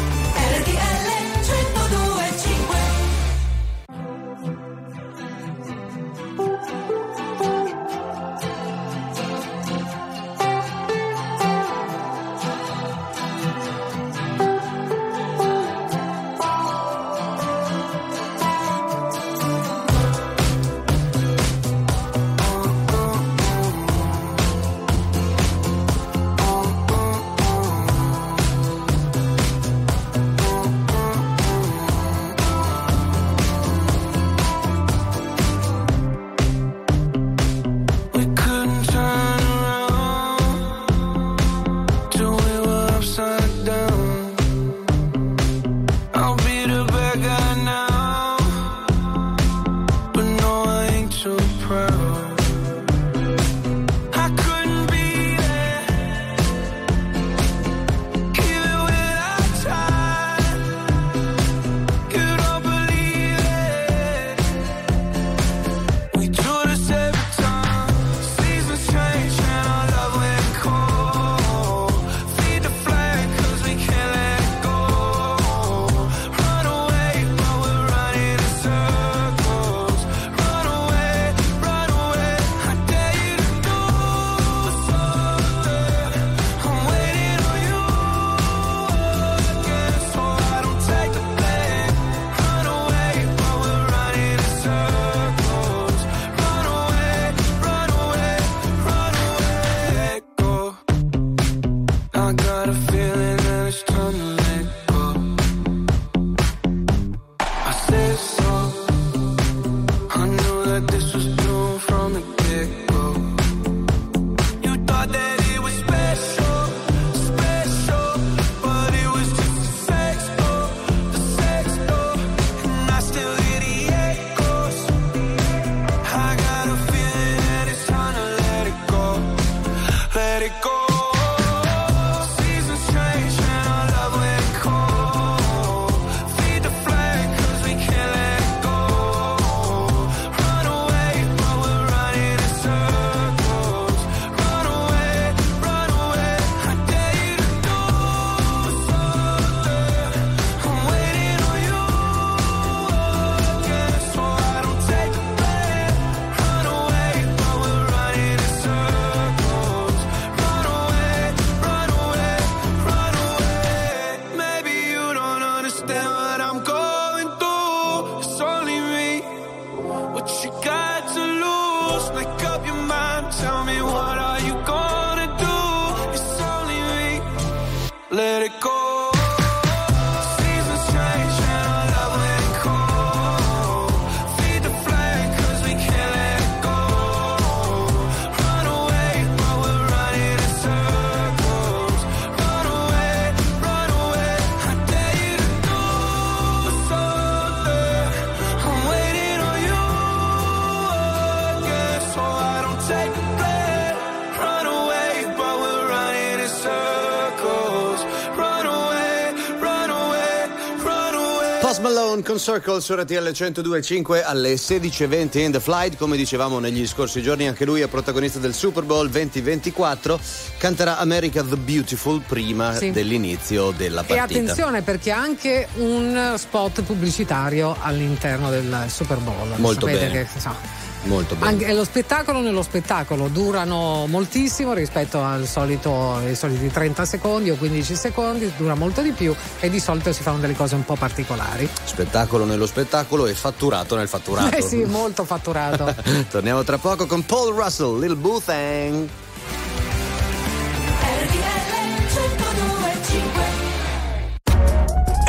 Con 212.23 212.37
Circle 212.39 212.81
su 212.81 212.93
RTL 212.93 213.13
102.5 213.29 214.21
alle 214.23 214.53
16.20 214.53 215.39
in 215.39 215.51
the 215.51 215.59
flight. 215.59 215.95
Come 215.97 216.15
dicevamo 216.17 216.59
negli 216.59 216.85
scorsi 216.87 217.21
giorni, 217.21 217.47
anche 217.47 217.65
lui 217.65 217.81
è 217.81 217.87
protagonista 217.87 218.37
del 218.39 218.53
Super 218.53 218.83
Bowl 218.83 219.09
2024. 219.09 220.19
Canterà 220.57 220.97
America 220.97 221.41
the 221.43 221.57
Beautiful 221.57 222.21
prima 222.25 222.75
Sì. 222.75 222.91
dell'inizio 222.91 223.71
della 223.71 224.01
E 224.01 224.05
partita. 224.05 224.23
attenzione 224.23 224.81
perché 224.81 225.11
ha 225.11 225.19
anche 225.19 225.67
un 225.75 226.33
spot 226.37 226.83
pubblicitario 226.83 227.75
all'interno 227.81 228.49
del 228.49 228.85
Super 228.87 229.17
Bowl. 229.17 229.53
Molto 229.57 229.87
Sapete 229.87 230.07
bene. 230.07 230.23
che, 230.25 230.29
insomma, 230.33 230.57
Molto 231.03 231.35
bene. 231.35 231.51
anche 231.51 231.73
lo 231.73 231.83
spettacolo 231.83 232.41
nello 232.41 232.61
spettacolo 232.61 233.27
durano 233.27 234.05
moltissimo 234.07 234.73
rispetto 234.73 235.21
al 235.21 235.47
solito, 235.47 236.13
ai 236.15 236.35
soliti 236.35 236.69
30 236.69 237.05
secondi 237.05 237.49
o 237.49 237.55
15 237.55 237.95
secondi, 237.95 238.51
dura 238.55 238.75
molto 238.75 239.01
di 239.01 239.11
più 239.11 239.35
e 239.59 239.69
di 239.69 239.79
solito 239.79 240.13
si 240.13 240.21
fanno 240.21 240.37
delle 240.37 240.55
cose 240.55 240.75
un 240.75 240.85
po' 240.85 240.95
particolari. 240.95 241.67
Spettacolo 241.83 242.45
nello 242.45 242.67
spettacolo 242.67 243.25
e 243.25 243.33
fatturato 243.33 243.95
nel 243.95 244.07
fatturato. 244.07 244.55
Eh 244.55 244.61
sì, 244.61 244.83
molto 244.83 245.25
fatturato. 245.25 245.93
Torniamo 246.29 246.63
tra 246.63 246.77
poco 246.77 247.05
con 247.05 247.25
Paul 247.25 247.55
Russell, 247.55 247.99
Lil 247.99 248.15
Boo 248.15 248.39
Thang. 248.39 249.07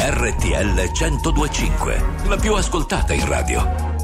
RTL 0.04 0.90
1025, 0.92 2.04
la 2.26 2.36
più 2.36 2.54
ascoltata 2.54 3.12
in 3.12 3.26
radio. 3.26 3.91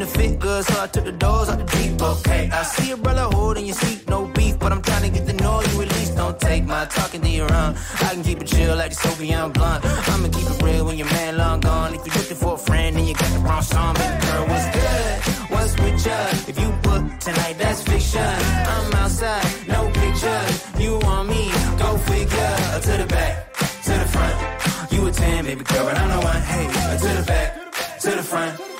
and 0.00 0.08
the 0.08 0.18
fit 0.18 0.38
good, 0.38 0.64
so 0.64 0.80
I 0.80 0.86
took 0.86 1.04
the 1.04 1.12
doors 1.12 1.48
out 1.48 1.58
the 1.58 1.64
deep. 1.76 2.00
Okay, 2.00 2.50
I 2.52 2.62
see 2.62 2.90
a 2.92 2.96
brother 2.96 3.26
holding 3.36 3.66
your 3.66 3.74
seat, 3.74 4.08
no 4.08 4.26
beef, 4.26 4.58
but 4.58 4.72
I'm 4.72 4.82
trying 4.82 5.02
to 5.02 5.10
get 5.10 5.26
to 5.26 5.32
know 5.34 5.60
you 5.60 5.82
at 5.82 5.88
least. 5.96 6.16
Don't 6.16 6.38
take 6.40 6.64
my 6.64 6.86
talking 6.86 7.20
to 7.20 7.28
your 7.28 7.52
own. 7.52 7.74
I 8.06 8.14
can 8.14 8.22
keep 8.22 8.40
it 8.40 8.46
chill 8.46 8.76
like 8.76 8.90
the 8.90 8.96
Soviet 8.96 9.48
blunt. 9.54 9.84
I'ma 9.84 10.28
keep 10.28 10.48
it 10.48 10.62
real 10.62 10.86
when 10.86 10.96
your 10.96 11.08
man 11.08 11.36
long 11.36 11.60
gone. 11.60 11.94
If 11.94 12.06
you're 12.06 12.16
looking 12.16 12.36
for 12.36 12.54
a 12.54 12.58
friend 12.58 12.96
and 12.96 13.06
you 13.08 13.14
got 13.14 13.30
the 13.32 13.40
wrong 13.40 13.62
song, 13.62 13.94
baby 13.94 14.26
girl, 14.26 14.46
what's 14.48 14.68
good? 14.78 15.12
What's 15.52 15.72
with 15.80 16.06
ya? 16.06 16.18
If 16.50 16.56
you 16.58 16.70
book 16.86 17.02
tonight, 17.20 17.56
that's 17.58 17.82
fiction. 17.82 18.32
I'm 18.74 18.94
outside, 18.94 19.44
no 19.68 19.90
pictures. 19.90 20.54
You 20.78 20.98
want 20.98 21.28
me? 21.28 21.52
Go 21.78 21.98
figure. 21.98 22.56
To 22.86 22.92
the 23.02 23.06
back, 23.06 23.52
to 23.86 23.92
the 24.02 24.08
front. 24.14 24.92
You 24.92 25.06
a 25.06 25.12
10, 25.12 25.44
baby 25.44 25.64
girl, 25.64 25.84
but 25.84 25.98
I'm 25.98 26.08
the 26.08 26.20
one. 26.26 26.42
Hey, 26.52 26.66
to 27.02 27.08
the 27.18 27.24
back, 27.26 28.00
to 28.00 28.10
the 28.10 28.22
front. 28.22 28.79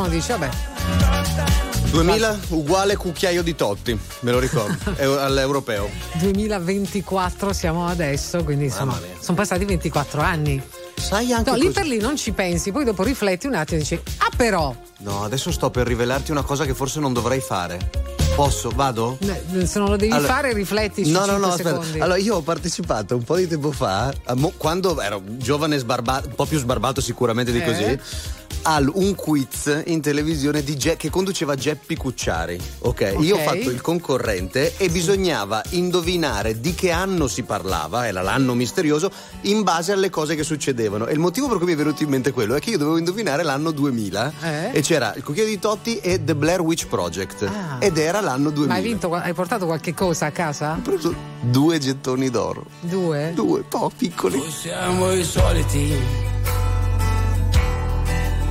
uno 0.00 0.08
dice, 0.08 0.36
vabbè, 0.36 0.50
2000 1.90 2.38
uguale 2.50 2.96
cucchiaio 2.96 3.42
di 3.42 3.54
Totti, 3.54 3.98
me 4.20 4.30
lo 4.30 4.38
ricordo, 4.38 4.76
all'europeo. 5.20 5.88
2024 6.18 7.52
siamo 7.52 7.86
adesso, 7.86 8.42
quindi 8.44 8.64
insomma, 8.64 8.98
sono 9.20 9.36
passati 9.36 9.64
24 9.64 10.20
anni. 10.20 10.62
Sai 10.96 11.32
anche 11.32 11.48
No, 11.50 11.56
lì 11.56 11.62
così- 11.62 11.74
per 11.74 11.86
lì 11.86 11.98
non 11.98 12.16
ci 12.16 12.32
pensi, 12.32 12.72
poi 12.72 12.84
dopo 12.84 13.02
rifletti 13.02 13.46
un 13.46 13.54
attimo 13.54 13.78
e 13.78 13.82
dici, 13.82 14.00
ah 14.18 14.28
però, 14.36 14.74
No, 14.98 15.24
adesso 15.24 15.50
sto 15.50 15.70
per 15.70 15.86
rivelarti 15.86 16.30
una 16.30 16.42
cosa 16.42 16.66
che 16.66 16.74
forse 16.74 17.00
non 17.00 17.14
dovrei 17.14 17.40
fare. 17.40 17.90
Posso? 18.36 18.70
Vado? 18.74 19.16
se 19.64 19.78
non 19.78 19.88
lo 19.88 19.96
devi 19.96 20.12
Allora- 20.12 20.32
fare 20.34 20.52
rifletti 20.52 21.10
No, 21.10 21.24
su 21.24 21.30
no, 21.30 21.36
no, 21.38 21.52
5 21.54 21.70
aspetta. 21.72 22.04
Allora, 22.04 22.18
io 22.18 22.36
ho 22.36 22.42
partecipato 22.42 23.16
un 23.16 23.22
po' 23.22 23.36
di 23.36 23.48
tempo 23.48 23.72
fa, 23.72 24.12
mo- 24.34 24.52
quando 24.56 25.00
ero 25.00 25.22
giovane 25.38 25.78
sbarbato, 25.78 26.28
un 26.28 26.34
po' 26.34 26.44
più 26.44 26.58
sbarbato 26.58 27.00
sicuramente 27.00 27.50
di 27.50 27.60
Eh? 27.60 27.64
così, 27.64 27.98
al 28.62 28.90
un 28.92 29.14
quiz 29.14 29.82
in 29.86 30.00
televisione 30.00 30.62
di 30.62 30.76
Je- 30.76 30.96
che 30.96 31.08
conduceva 31.10 31.54
Geppi 31.54 31.96
Cucciari. 31.96 32.58
ok? 32.80 33.16
Io 33.20 33.36
ho 33.36 33.38
fatto 33.38 33.70
il 33.70 33.80
concorrente 33.80 34.74
e 34.76 34.88
bisognava 34.88 35.62
indovinare 35.70 36.60
di 36.60 36.74
che 36.74 36.90
anno 36.90 37.26
si 37.26 37.42
parlava, 37.42 38.06
era 38.06 38.22
l'anno 38.22 38.54
misterioso, 38.54 39.10
in 39.42 39.62
base 39.62 39.92
alle 39.92 40.10
cose 40.10 40.34
che 40.34 40.42
succedevano. 40.44 41.06
E 41.06 41.12
il 41.12 41.18
motivo 41.18 41.48
per 41.48 41.56
cui 41.58 41.66
mi 41.66 41.72
è 41.72 41.76
venuto 41.76 42.02
in 42.02 42.08
mente 42.10 42.32
quello 42.32 42.54
è 42.54 42.60
che 42.60 42.70
io 42.70 42.78
dovevo 42.78 42.98
indovinare 42.98 43.42
l'anno 43.42 43.70
2000 43.70 44.32
Eh? 44.42 44.70
e 44.72 44.80
c'era 44.82 45.12
il 45.16 45.22
cucchiaio 45.22 45.48
di 45.48 45.58
Totti 45.58 45.98
e 45.98 46.22
The 46.22 46.34
Blair 46.34 46.60
Witch 46.60 46.86
Project. 46.86 47.42
Ah. 47.44 47.76
Ed 47.78 47.96
era 47.96 48.20
l'anno 48.20 48.50
2000. 48.50 48.66
Ma 48.72 48.74
hai 48.78 48.82
vinto, 48.82 49.12
hai 49.14 49.32
portato 49.34 49.66
qualche 49.66 49.94
cosa 49.94 50.26
a 50.26 50.30
casa? 50.30 50.74
Ho 50.78 50.82
preso 50.82 51.14
due 51.40 51.78
gettoni 51.78 52.28
d'oro. 52.30 52.66
Due? 52.80 53.32
Due, 53.34 53.62
po' 53.68 53.90
piccoli. 53.96 54.42
Siamo 54.50 55.12
i 55.12 55.24
soliti, 55.24 55.94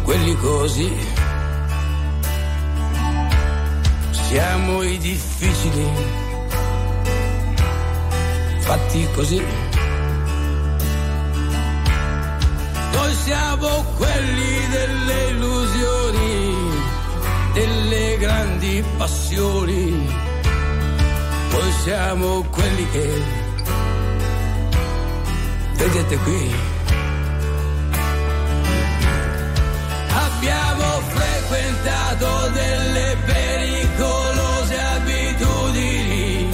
quelli 0.09 0.35
così. 0.37 0.91
Siamo 4.09 4.81
i 4.81 4.97
difficili, 4.97 5.87
fatti 8.57 9.07
così. 9.13 9.43
Noi 12.91 13.13
siamo 13.23 13.67
quelli 13.97 14.67
delle 14.71 15.27
illusioni, 15.29 16.55
delle 17.53 18.17
grandi 18.17 18.83
passioni. 18.97 20.09
Noi 21.51 21.71
siamo 21.83 22.43
quelli 22.49 22.89
che 22.89 23.23
vedete 25.75 26.17
qui. 26.17 26.78
Abbiamo 30.25 31.01
frequentato 31.07 32.49
delle 32.49 33.17
pericolose 33.25 34.79
abitudini 34.79 36.53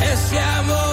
e 0.00 0.16
siamo 0.28 0.89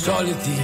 soliti, 0.00 0.59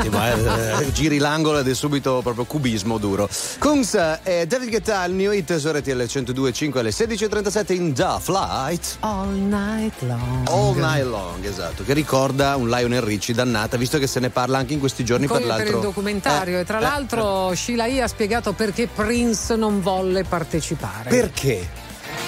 attimo, 0.00 0.18
eh, 0.24 0.92
giri 0.92 1.18
l'angolo 1.18 1.58
ed 1.58 1.68
è 1.68 1.74
subito 1.74 2.20
proprio 2.22 2.44
cubismo 2.44 2.98
duro. 2.98 3.28
Kunz 3.58 3.94
e 4.22 4.46
David 4.46 4.70
Guetta, 4.70 5.04
il 5.04 5.14
new 5.14 5.32
hit 5.32 5.56
su 5.56 5.70
RTL 5.70 5.90
102.5 5.90 6.78
alle 6.78 6.90
16.37 6.90 7.72
in 7.74 7.92
The 7.92 8.16
Flight. 8.20 8.96
All 9.00 9.28
night 9.28 9.94
long. 10.00 10.48
All 10.48 10.76
Night 10.76 11.04
Long, 11.04 11.44
esatto, 11.44 11.84
che 11.84 11.92
ricorda 11.92 12.56
un 12.56 12.68
Lionel 12.68 13.02
Richie 13.02 13.34
dannata, 13.34 13.76
visto 13.76 13.98
che 13.98 14.06
se 14.06 14.20
ne 14.20 14.30
parla 14.30 14.58
anche 14.58 14.72
in 14.72 14.78
questi 14.80 15.04
giorni 15.04 15.26
Come 15.26 15.40
per 15.40 15.48
per 15.48 15.56
l'altro. 15.58 15.76
il 15.76 15.82
documentario 15.84 16.56
Eh, 16.58 16.60
e 16.60 16.64
tra 16.64 16.78
eh, 16.78 16.82
l'altro 16.82 17.54
Sheila 17.54 17.86
E. 17.86 18.00
ha 18.00 18.08
spiegato 18.08 18.52
perché 18.52 18.86
Prince 18.86 19.56
non 19.56 19.80
volle 19.80 20.24
partecipare. 20.24 21.10
Perché? 21.10 21.68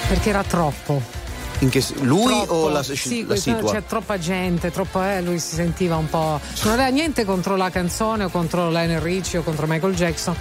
Perché 0.09 0.29
era 0.29 0.43
troppo. 0.43 1.21
In 1.63 1.69
che, 1.69 1.85
lui 2.01 2.27
Troppo. 2.27 2.55
o 2.55 2.69
la, 2.71 2.83
sì, 2.83 3.25
la 3.25 3.37
situa? 3.37 3.71
c'è 3.71 3.85
troppa 3.85 4.19
gente, 4.19 4.73
troppo, 4.73 5.01
eh, 5.01 5.23
lui 5.23 5.39
si 5.39 5.55
sentiva 5.55 5.97
un 5.97 6.09
po'. 6.11 6.41
Non 6.65 6.73
aveva 6.73 6.89
niente 6.89 7.25
contro 7.25 7.55
la 7.55 7.71
canzone 7.71 8.25
o 8.25 8.29
contro 8.31 8.69
Lionel 8.69 9.01
Richie 9.01 9.39
o 9.39 9.43
contro 9.43 9.67
Michael 9.69 9.95
Jackson. 9.95 10.35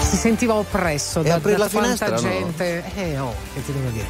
Si 0.00 0.16
sentiva 0.16 0.54
oppresso 0.54 1.22
da, 1.22 1.38
da 1.38 1.56
la 1.56 1.68
finestra, 1.68 2.10
no? 2.10 2.16
gente. 2.16 2.82
Eh 2.96 3.18
oh, 3.20 3.32
che 3.54 3.64
ti 3.64 3.72
devo 3.72 3.90
dire. 3.90 4.06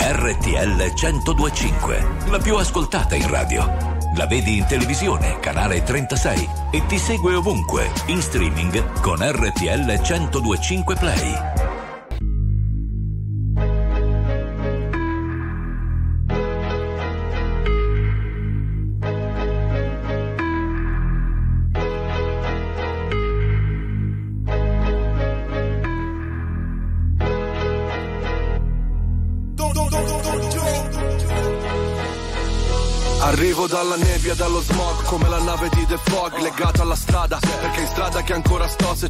RTL 0.00 0.92
1025, 1.00 2.06
la 2.30 2.38
più 2.38 2.56
ascoltata 2.56 3.14
in 3.14 3.28
radio. 3.28 3.96
La 4.16 4.26
vedi 4.26 4.56
in 4.56 4.66
televisione, 4.66 5.38
canale 5.38 5.84
36 5.84 6.48
e 6.72 6.84
ti 6.86 6.98
segue 6.98 7.34
ovunque, 7.34 7.88
in 8.06 8.20
streaming 8.20 9.00
con 9.00 9.18
RTL 9.20 10.00
1025 10.00 10.96
Play. 10.96 11.57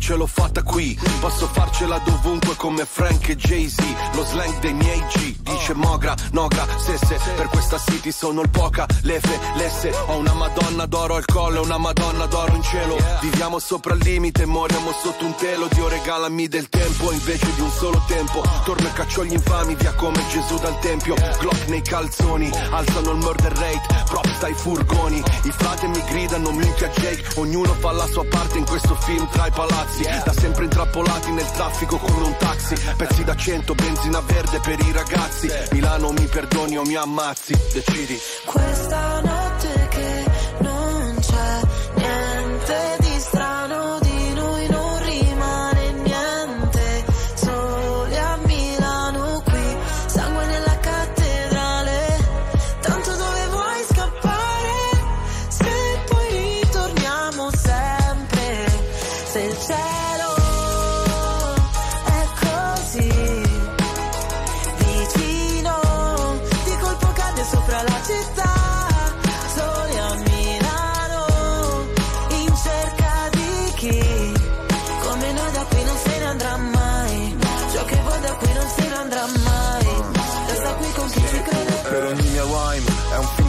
Ce 0.01 0.15
l'ho 0.15 0.27
fatta 0.27 0.63
qui. 0.63 0.99
Posso 1.21 1.47
farcela 1.47 1.99
dovunque 2.05 2.48
come 2.59 2.85
Frank 2.85 3.29
e 3.29 3.37
Jay-Z, 3.37 3.79
lo 4.15 4.25
slang 4.25 4.59
dei 4.59 4.75
miei 4.75 5.01
G, 5.13 5.37
dice 5.43 5.75
Mogra, 5.75 6.15
Nogra, 6.33 6.67
Sesse, 6.77 7.17
per 7.37 7.49
questa 7.49 7.79
city 7.79 8.11
sono 8.11 8.43
il 8.43 8.51
poca, 8.51 8.85
lefe, 9.03 9.39
lesse, 9.55 9.95
ho 10.07 10.17
una 10.17 10.35
madonna 10.35 10.85
d'oro 10.87 11.15
al 11.15 11.25
collo 11.25 11.63
una 11.63 11.79
madonna 11.79 12.27
d'oro 12.27 12.55
in 12.55 12.63
cielo. 12.63 12.97
Viviamo 13.21 13.59
sopra 13.59 13.95
il 13.95 14.01
limite, 14.03 14.45
moriamo 14.45 14.91
sotto 15.03 15.25
un 15.25 15.35
telo, 15.37 15.69
Dio 15.69 15.89
regalami 15.89 16.49
del 16.49 16.69
tempo 16.69 17.13
invece 17.13 17.47
di 17.55 17.61
un 17.61 17.71
solo 17.71 18.03
tempo. 18.09 18.43
Torno 18.65 18.89
e 18.89 18.93
caccio 18.93 19.25
gli 19.25 19.33
infami, 19.33 19.75
via 19.77 19.95
come 19.95 20.27
Gesù 20.29 20.59
dal 20.59 20.79
tempio, 20.81 21.15
Glock 21.39 21.69
nei 21.69 21.83
calzoni, 21.83 22.51
alzano 22.71 23.13
il 23.13 23.19
murder 23.19 23.53
rate, 23.53 24.05
props 24.07 24.39
dai 24.41 24.55
furgoni. 24.55 25.23
I 25.45 25.53
frate 25.53 25.87
mi 25.87 26.03
gridano 26.05 26.51
minchia 26.51 26.89
Jake. 26.89 27.25
Ognuno 27.37 27.73
fa 27.75 27.93
la 27.93 28.07
sua 28.07 28.25
parte 28.25 28.59
in 28.59 28.65
questo 28.65 28.97
film 28.97 29.29
tra 29.31 29.47
i 29.47 29.53
palazzi. 29.53 30.03
Da 30.03 30.33
sempre 30.33 30.65
intrappolati 30.65 31.31
nel 31.31 31.49
traffico 31.53 31.99
come 31.99 32.27
un 32.27 32.37
taxi 32.49 32.75
Pezzi 32.97 33.25
da 33.25 33.35
100, 33.35 33.75
benzina 33.75 34.21
verde 34.21 34.61
per 34.61 34.79
i 34.81 34.93
ragazzi. 34.93 35.51
Milano 35.73 36.11
mi 36.13 36.27
perdoni 36.27 36.79
o 36.79 36.83
mi 36.85 36.95
ammazzi 36.95 37.55
Decidi. 37.73 38.19
Questa 38.45 39.21
notte 39.21 39.38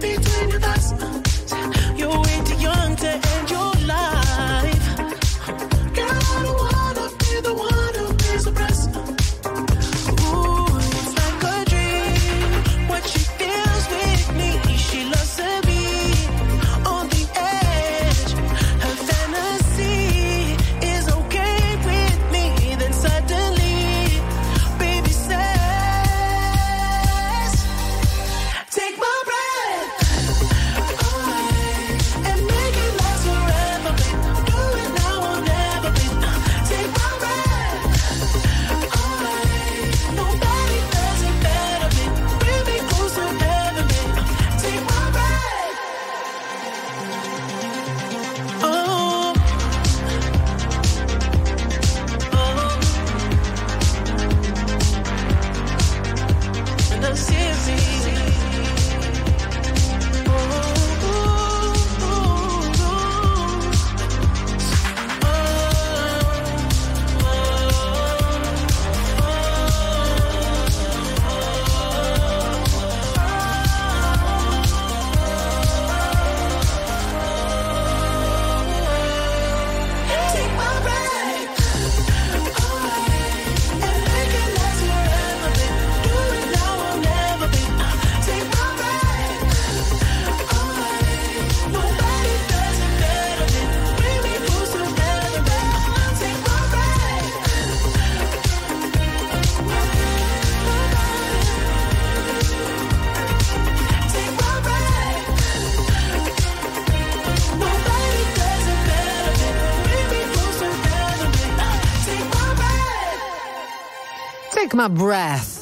My 114.83 114.89
breath. 114.89 115.61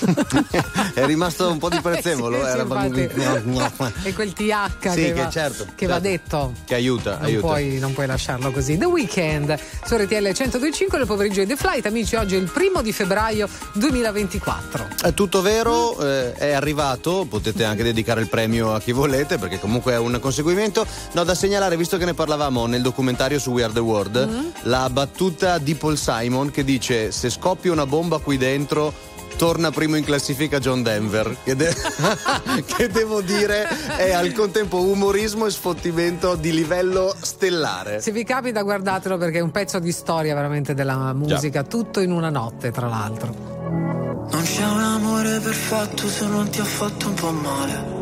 È 0.94 1.04
rimasto 1.06 1.48
un 1.48 1.58
po' 1.58 1.68
di 1.68 1.80
prezzemolo. 1.80 2.38
Sì, 2.38 2.42
sì, 2.42 2.48
era- 2.48 2.62
infatti. 3.44 4.08
E 4.08 4.12
quel 4.14 4.32
TH 4.32 4.88
Sì, 4.90 4.94
che, 4.96 5.12
che 5.12 5.22
va, 5.22 5.28
certo, 5.30 5.66
che 5.76 5.86
va 5.86 5.92
certo. 6.00 6.08
detto. 6.08 6.52
Che 6.64 6.74
aiuta, 6.74 7.12
Non 7.18 7.24
aiuta. 7.26 7.46
puoi, 7.46 7.78
non 7.78 7.92
puoi 7.92 8.06
lasciarlo 8.06 8.50
così. 8.50 8.76
The 8.76 8.86
Weekend 8.86 9.56
su 9.84 9.94
RTL 9.94 10.14
1025 10.22 10.98
nel 10.98 11.06
pomeriggio 11.06 11.40
di 11.40 11.46
The 11.46 11.54
Flight. 11.56 11.86
Amici, 11.86 12.16
oggi 12.16 12.34
è 12.34 12.38
il 12.38 12.50
primo 12.50 12.82
di 12.82 12.92
febbraio 12.92 13.48
2024. 13.74 14.89
È 15.02 15.14
tutto 15.14 15.40
vero, 15.40 15.98
eh, 15.98 16.34
è 16.34 16.52
arrivato, 16.52 17.24
potete 17.26 17.64
anche 17.64 17.82
dedicare 17.82 18.20
il 18.20 18.28
premio 18.28 18.74
a 18.74 18.80
chi 18.80 18.92
volete 18.92 19.38
perché 19.38 19.58
comunque 19.58 19.92
è 19.94 19.98
un 19.98 20.18
conseguimento. 20.20 20.86
No, 21.12 21.24
da 21.24 21.34
segnalare, 21.34 21.78
visto 21.78 21.96
che 21.96 22.04
ne 22.04 22.12
parlavamo 22.12 22.66
nel 22.66 22.82
documentario 22.82 23.38
su 23.38 23.50
We 23.50 23.62
Are 23.64 23.72
the 23.72 23.80
World, 23.80 24.28
Mm. 24.30 24.46
la 24.64 24.90
battuta 24.90 25.56
di 25.56 25.74
Paul 25.74 25.96
Simon 25.96 26.50
che 26.50 26.64
dice 26.64 27.10
se 27.12 27.30
scoppia 27.30 27.72
una 27.72 27.86
bomba 27.86 28.18
qui 28.18 28.36
dentro 28.36 28.92
torna 29.36 29.70
primo 29.70 29.96
in 29.96 30.04
classifica 30.04 30.58
John 30.58 30.82
Denver, 30.82 31.34
che, 31.44 31.56
de- 31.56 31.74
che 32.66 32.88
devo 32.88 33.22
dire 33.22 33.66
è 33.96 34.12
al 34.12 34.32
contempo 34.32 34.82
umorismo 34.82 35.46
e 35.46 35.50
sfottimento 35.50 36.34
di 36.34 36.52
livello 36.52 37.14
stellare. 37.18 38.02
Se 38.02 38.10
vi 38.12 38.22
capita, 38.24 38.60
guardatelo 38.60 39.16
perché 39.16 39.38
è 39.38 39.42
un 39.42 39.50
pezzo 39.50 39.78
di 39.78 39.92
storia 39.92 40.34
veramente 40.34 40.74
della 40.74 41.14
musica, 41.14 41.62
tutto 41.62 42.00
in 42.00 42.10
una 42.12 42.28
notte, 42.28 42.70
tra 42.70 42.86
l'altro. 42.86 43.49
Non 44.28 44.42
c'è 44.42 44.64
un 44.64 44.80
amore 44.80 45.40
perfetto 45.40 46.08
se 46.08 46.26
non 46.26 46.48
ti 46.50 46.60
ha 46.60 46.64
fatto 46.64 47.08
un 47.08 47.14
po' 47.14 47.32
male. 47.32 47.98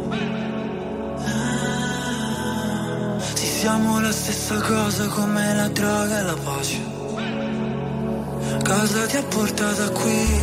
Sì, 3.35 3.47
siamo 3.47 4.01
la 4.01 4.13
stessa 4.13 4.61
cosa 4.61 5.07
come 5.09 5.55
la 5.55 5.69
droga 5.69 6.19
e 6.19 6.23
la 6.23 6.37
pace. 6.37 6.97
Cosa 8.65 9.07
ti 9.07 9.17
ha 9.17 9.23
portato 9.23 9.93
qui? 9.93 10.41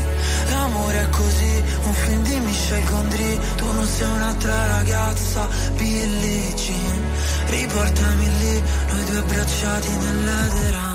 L'amore 0.49 1.01
è 1.01 1.09
così, 1.09 1.63
un 1.83 1.93
film 1.93 2.23
di 2.23 2.39
Michel 2.39 2.83
Gondry. 2.85 3.39
Tu 3.55 3.71
non 3.71 3.85
sei 3.85 4.09
un'altra 4.09 4.67
ragazza, 4.67 5.47
Billie 5.75 6.53
Jean. 6.55 7.03
Riportami 7.47 8.37
lì, 8.39 8.63
noi 8.91 9.03
due 9.05 9.17
abbracciati 9.17 9.89
nell'edera. 9.89 10.93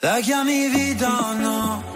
La 0.00 0.18
chiami 0.20 0.68
vita 0.68 1.08
o 1.08 1.32
no? 1.34 1.95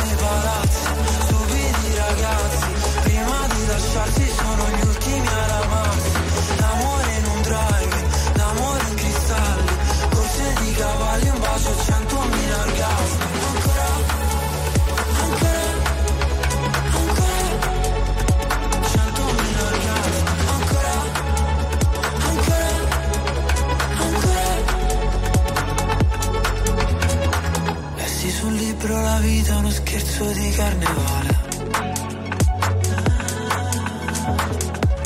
scherzo 29.71 30.25
di 30.25 30.51
carnevale. 30.51 31.39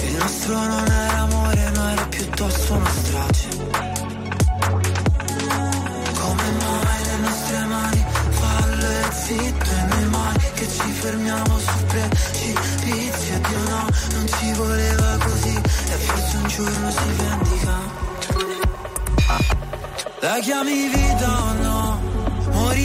Il 0.03 0.15
nostro 0.17 0.57
non 0.57 0.87
era 0.87 1.17
amore 1.19 1.71
ma 1.75 1.91
era 1.91 2.05
piuttosto 2.07 2.73
una 2.73 2.89
strage. 2.89 3.47
Come 6.19 6.49
mai 6.61 7.03
le 7.05 7.17
nostre 7.17 7.65
mani 7.65 8.05
fallo 8.29 8.89
e 8.89 9.11
zitto 9.11 9.69
e 9.69 9.85
noi 9.89 10.05
mai 10.09 10.37
che 10.53 10.67
ci 10.67 10.91
fermiamo 10.91 11.59
su 11.59 11.85
precipizio 11.87 13.39
Dio 13.47 13.59
no, 13.69 13.87
non 14.13 14.27
ci 14.27 14.51
voleva 14.53 15.17
così 15.23 15.55
e 15.55 15.95
forse 16.05 16.37
un 16.37 16.47
giorno 16.47 16.91
si 16.91 17.11
vendica. 17.17 18.03
La 20.21 20.39
chiami 20.39 20.87
vita? 20.87 21.34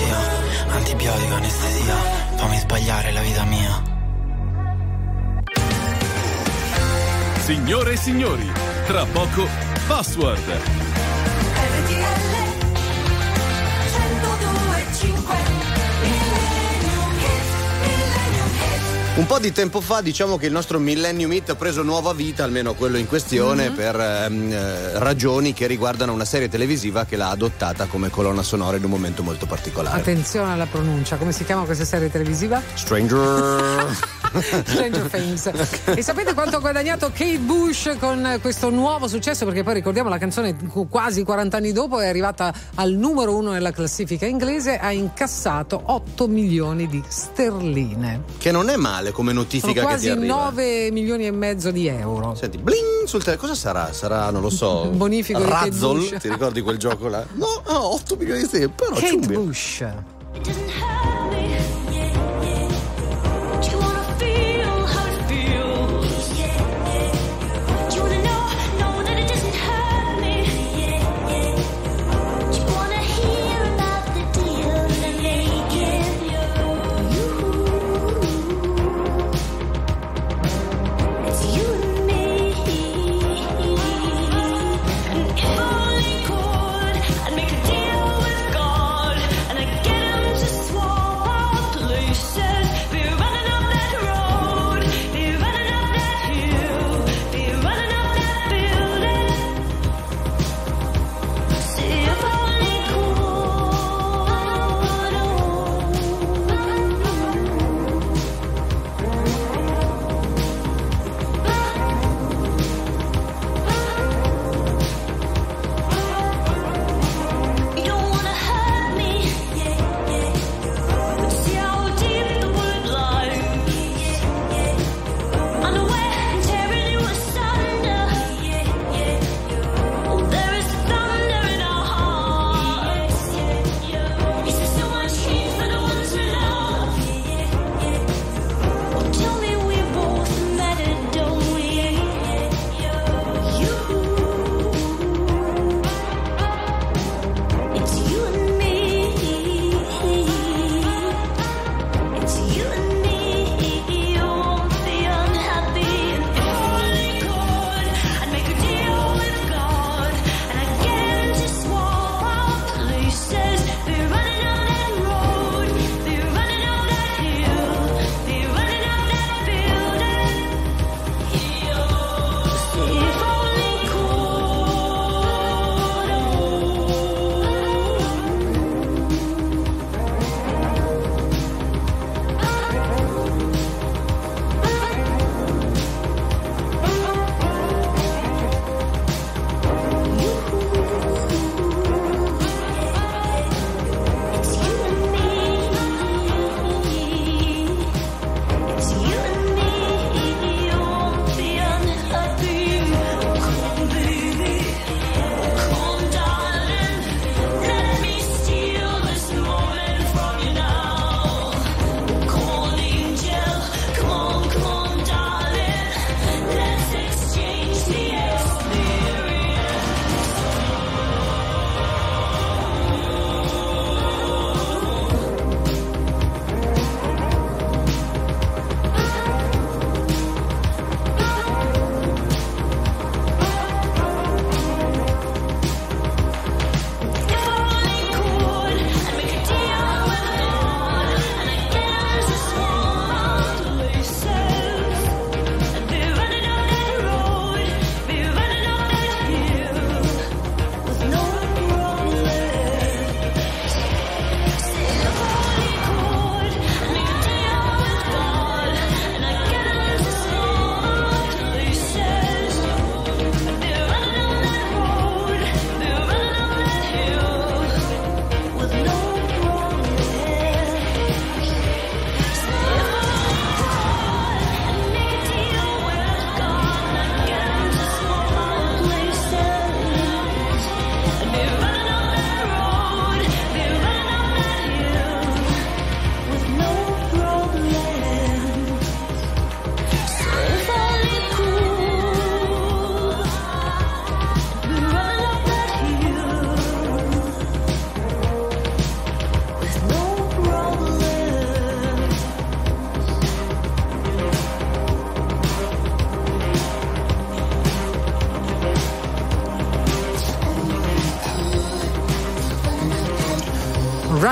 che 0.00 0.06
vuoi 0.06 0.06
che 0.06 0.06
sia? 0.06 0.74
Antibiotico, 0.74 1.34
anestesia, 1.34 1.94
fammi 2.36 2.58
sbagliare 2.58 3.12
la 3.12 3.20
vita 3.20 3.44
mia. 3.44 3.82
Signore 7.40 7.92
e 7.92 7.96
signori, 7.96 8.52
tra 8.86 9.04
poco 9.06 9.48
Password. 9.86 10.88
Un 19.16 19.26
po' 19.26 19.38
di 19.38 19.52
tempo 19.52 19.80
fa 19.80 20.00
diciamo 20.00 20.38
che 20.38 20.46
il 20.46 20.52
nostro 20.52 20.78
Millennium 20.78 21.32
Hit 21.32 21.50
ha 21.50 21.54
preso 21.54 21.82
nuova 21.82 22.12
vita, 22.14 22.44
almeno 22.44 22.74
quello 22.74 22.96
in 22.96 23.06
questione, 23.06 23.68
Mhm. 23.68 23.74
per 23.74 24.00
ehm, 24.00 24.52
eh, 24.52 24.98
ragioni 24.98 25.52
che 25.52 25.66
riguardano 25.66 26.12
una 26.12 26.24
serie 26.24 26.48
televisiva 26.48 27.04
che 27.04 27.16
l'ha 27.16 27.28
adottata 27.28 27.86
come 27.86 28.08
colonna 28.08 28.42
sonora 28.42 28.76
in 28.78 28.84
un 28.84 28.90
momento 28.90 29.22
molto 29.22 29.46
particolare. 29.46 29.98
Attenzione 30.00 30.52
alla 30.52 30.66
pronuncia, 30.66 31.16
come 31.16 31.32
si 31.32 31.44
chiama 31.44 31.64
questa 31.64 31.84
serie 31.84 32.10
televisiva? 32.10 32.62
Stranger. 32.74 33.96
Stranger 34.38 35.08
Things. 35.10 35.50
E 36.00 36.02
sapete 36.02 36.34
quanto 36.34 36.56
ha 36.56 36.60
guadagnato 36.60 37.08
Kate 37.08 37.38
Bush 37.38 37.96
con 37.98 38.38
questo 38.40 38.70
nuovo 38.70 39.08
successo? 39.08 39.44
Perché 39.44 39.62
poi 39.62 39.74
ricordiamo 39.74 40.08
la 40.08 40.18
canzone 40.18 40.56
quasi 40.88 41.24
40 41.24 41.56
anni 41.56 41.72
dopo 41.72 42.00
è 42.00 42.06
arrivata 42.06 42.52
al 42.76 42.92
numero 42.92 43.34
uno 43.36 43.50
nella 43.50 43.72
classifica 43.72 44.26
inglese, 44.26 44.78
ha 44.78 44.92
incassato 44.92 45.80
8 45.86 46.28
milioni 46.28 46.86
di 46.86 47.02
sterline. 47.06 48.22
che 48.38 48.52
non 48.52 48.68
è 48.68 48.76
male 48.76 49.10
come 49.10 49.30
Sono 49.30 49.42
notifica 49.42 49.72
che 49.72 49.80
ti 49.80 49.84
quasi 49.86 50.08
arriva. 50.10 50.34
9 50.34 50.90
milioni 50.92 51.26
e 51.26 51.30
mezzo 51.32 51.70
di 51.70 51.86
euro. 51.86 52.34
Senti, 52.34 52.58
bling 52.58 53.04
sul 53.06 53.22
telefono. 53.24 53.48
Cosa 53.48 53.60
sarà? 53.60 53.92
Sarà, 53.92 54.30
non 54.30 54.42
lo 54.42 54.50
so. 54.50 54.82
Un 54.90 54.96
bonifico 54.96 55.38
di 55.40 55.48
Kate 55.48 55.64
Razzle? 55.70 55.98
Bush. 55.98 56.16
Ti 56.20 56.28
ricordi 56.28 56.60
quel 56.60 56.78
gioco 56.78 57.08
là? 57.08 57.24
No, 57.34 57.62
ah, 57.66 57.84
8 57.86 58.16
milioni 58.16 58.40
di 58.40 58.46
sterline. 58.46 58.72
Però 58.74 58.94
Kate 58.94 59.06
ciumbia. 59.06 59.38
Bush. 59.38 59.80
It 60.32 60.42
doesn't 60.44 60.70
hurt 60.70 61.09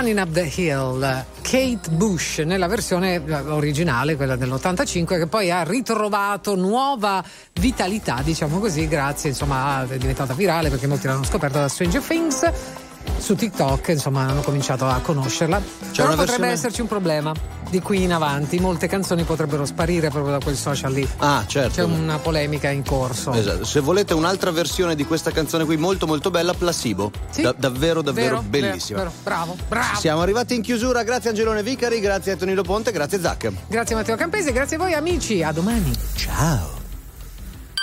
Running 0.09 0.19
Up 0.27 0.33
the 0.33 0.51
Hill, 0.55 1.25
Kate 1.43 1.91
Bush 1.91 2.39
nella 2.39 2.67
versione 2.67 3.23
eh, 3.23 3.35
originale, 3.35 4.17
quella 4.17 4.37
dell'85, 4.37 5.19
che 5.19 5.27
poi 5.27 5.51
ha 5.51 5.65
ritrovato 5.65 6.57
nuova 6.57 7.23
vitalità, 7.61 8.23
diciamo 8.23 8.59
così, 8.59 8.89
grazie, 8.89 9.31
insomma, 9.31 9.87
è 9.87 9.99
diventata 9.99 10.33
virale 10.33 10.71
perché 10.71 10.87
molti 10.87 11.07
l'hanno 11.07 11.25
scoperta 11.25 11.61
da 11.61 11.69
Stranger 11.69 12.03
Things. 12.03 12.51
Su 13.19 13.35
TikTok, 13.35 13.89
insomma, 13.89 14.29
hanno 14.29 14.41
cominciato 14.41 14.87
a 14.87 14.99
conoscerla. 15.01 15.61
Però 15.61 16.07
una 16.07 16.17
potrebbe 16.17 16.25
versione- 16.25 16.53
esserci 16.53 16.81
un 16.81 16.87
problema 16.87 17.48
di 17.71 17.81
qui 17.81 18.03
in 18.03 18.13
avanti. 18.13 18.59
Molte 18.59 18.87
canzoni 18.87 19.23
potrebbero 19.25 19.65
sparire 19.65 20.09
proprio 20.11 20.33
da 20.33 20.41
quel 20.43 20.57
social 20.57 20.93
lì. 20.93 21.09
Ah, 21.19 21.45
certo. 21.47 21.75
C'è 21.75 21.83
una 21.85 22.19
polemica 22.19 22.69
in 22.71 22.85
corso. 22.85 23.33
Esatto. 23.33 23.65
Se 23.65 23.81
volete 23.81 24.15
un'altra 24.15 24.51
versione 24.51 24.95
di 24.95 25.05
questa 25.05 25.31
canzone 25.31 25.65
qui 25.65 25.77
molto 25.77 26.07
molto 26.07 26.31
bella, 26.31 26.55
Placebo. 26.55 27.11
Sì. 27.31 27.43
Da- 27.43 27.55
davvero 27.57 28.03
davvero 28.03 28.37
Vero, 28.41 28.45
bellissima. 28.49 28.99
vero, 28.99 29.11
vero. 29.11 29.23
Bravo, 29.23 29.57
bravo. 29.69 29.99
Siamo 29.99 30.21
arrivati 30.23 30.55
in 30.55 30.63
chiusura, 30.63 31.03
grazie 31.03 31.31
Angelone 31.31 31.63
Vicari, 31.63 32.01
grazie 32.01 32.33
a 32.33 32.37
Tonino 32.37 32.63
Ponte, 32.63 32.93
grazie 32.93 33.21
Zac. 33.21 33.51
Grazie 33.69 33.95
Matteo 33.95 34.17
Campese, 34.17 34.53
grazie 34.53 34.77
a 34.77 34.79
voi 34.79 34.95
amici, 34.95 35.43
a 35.43 35.53
domani. 35.53 35.93
Ciao. 36.15 36.78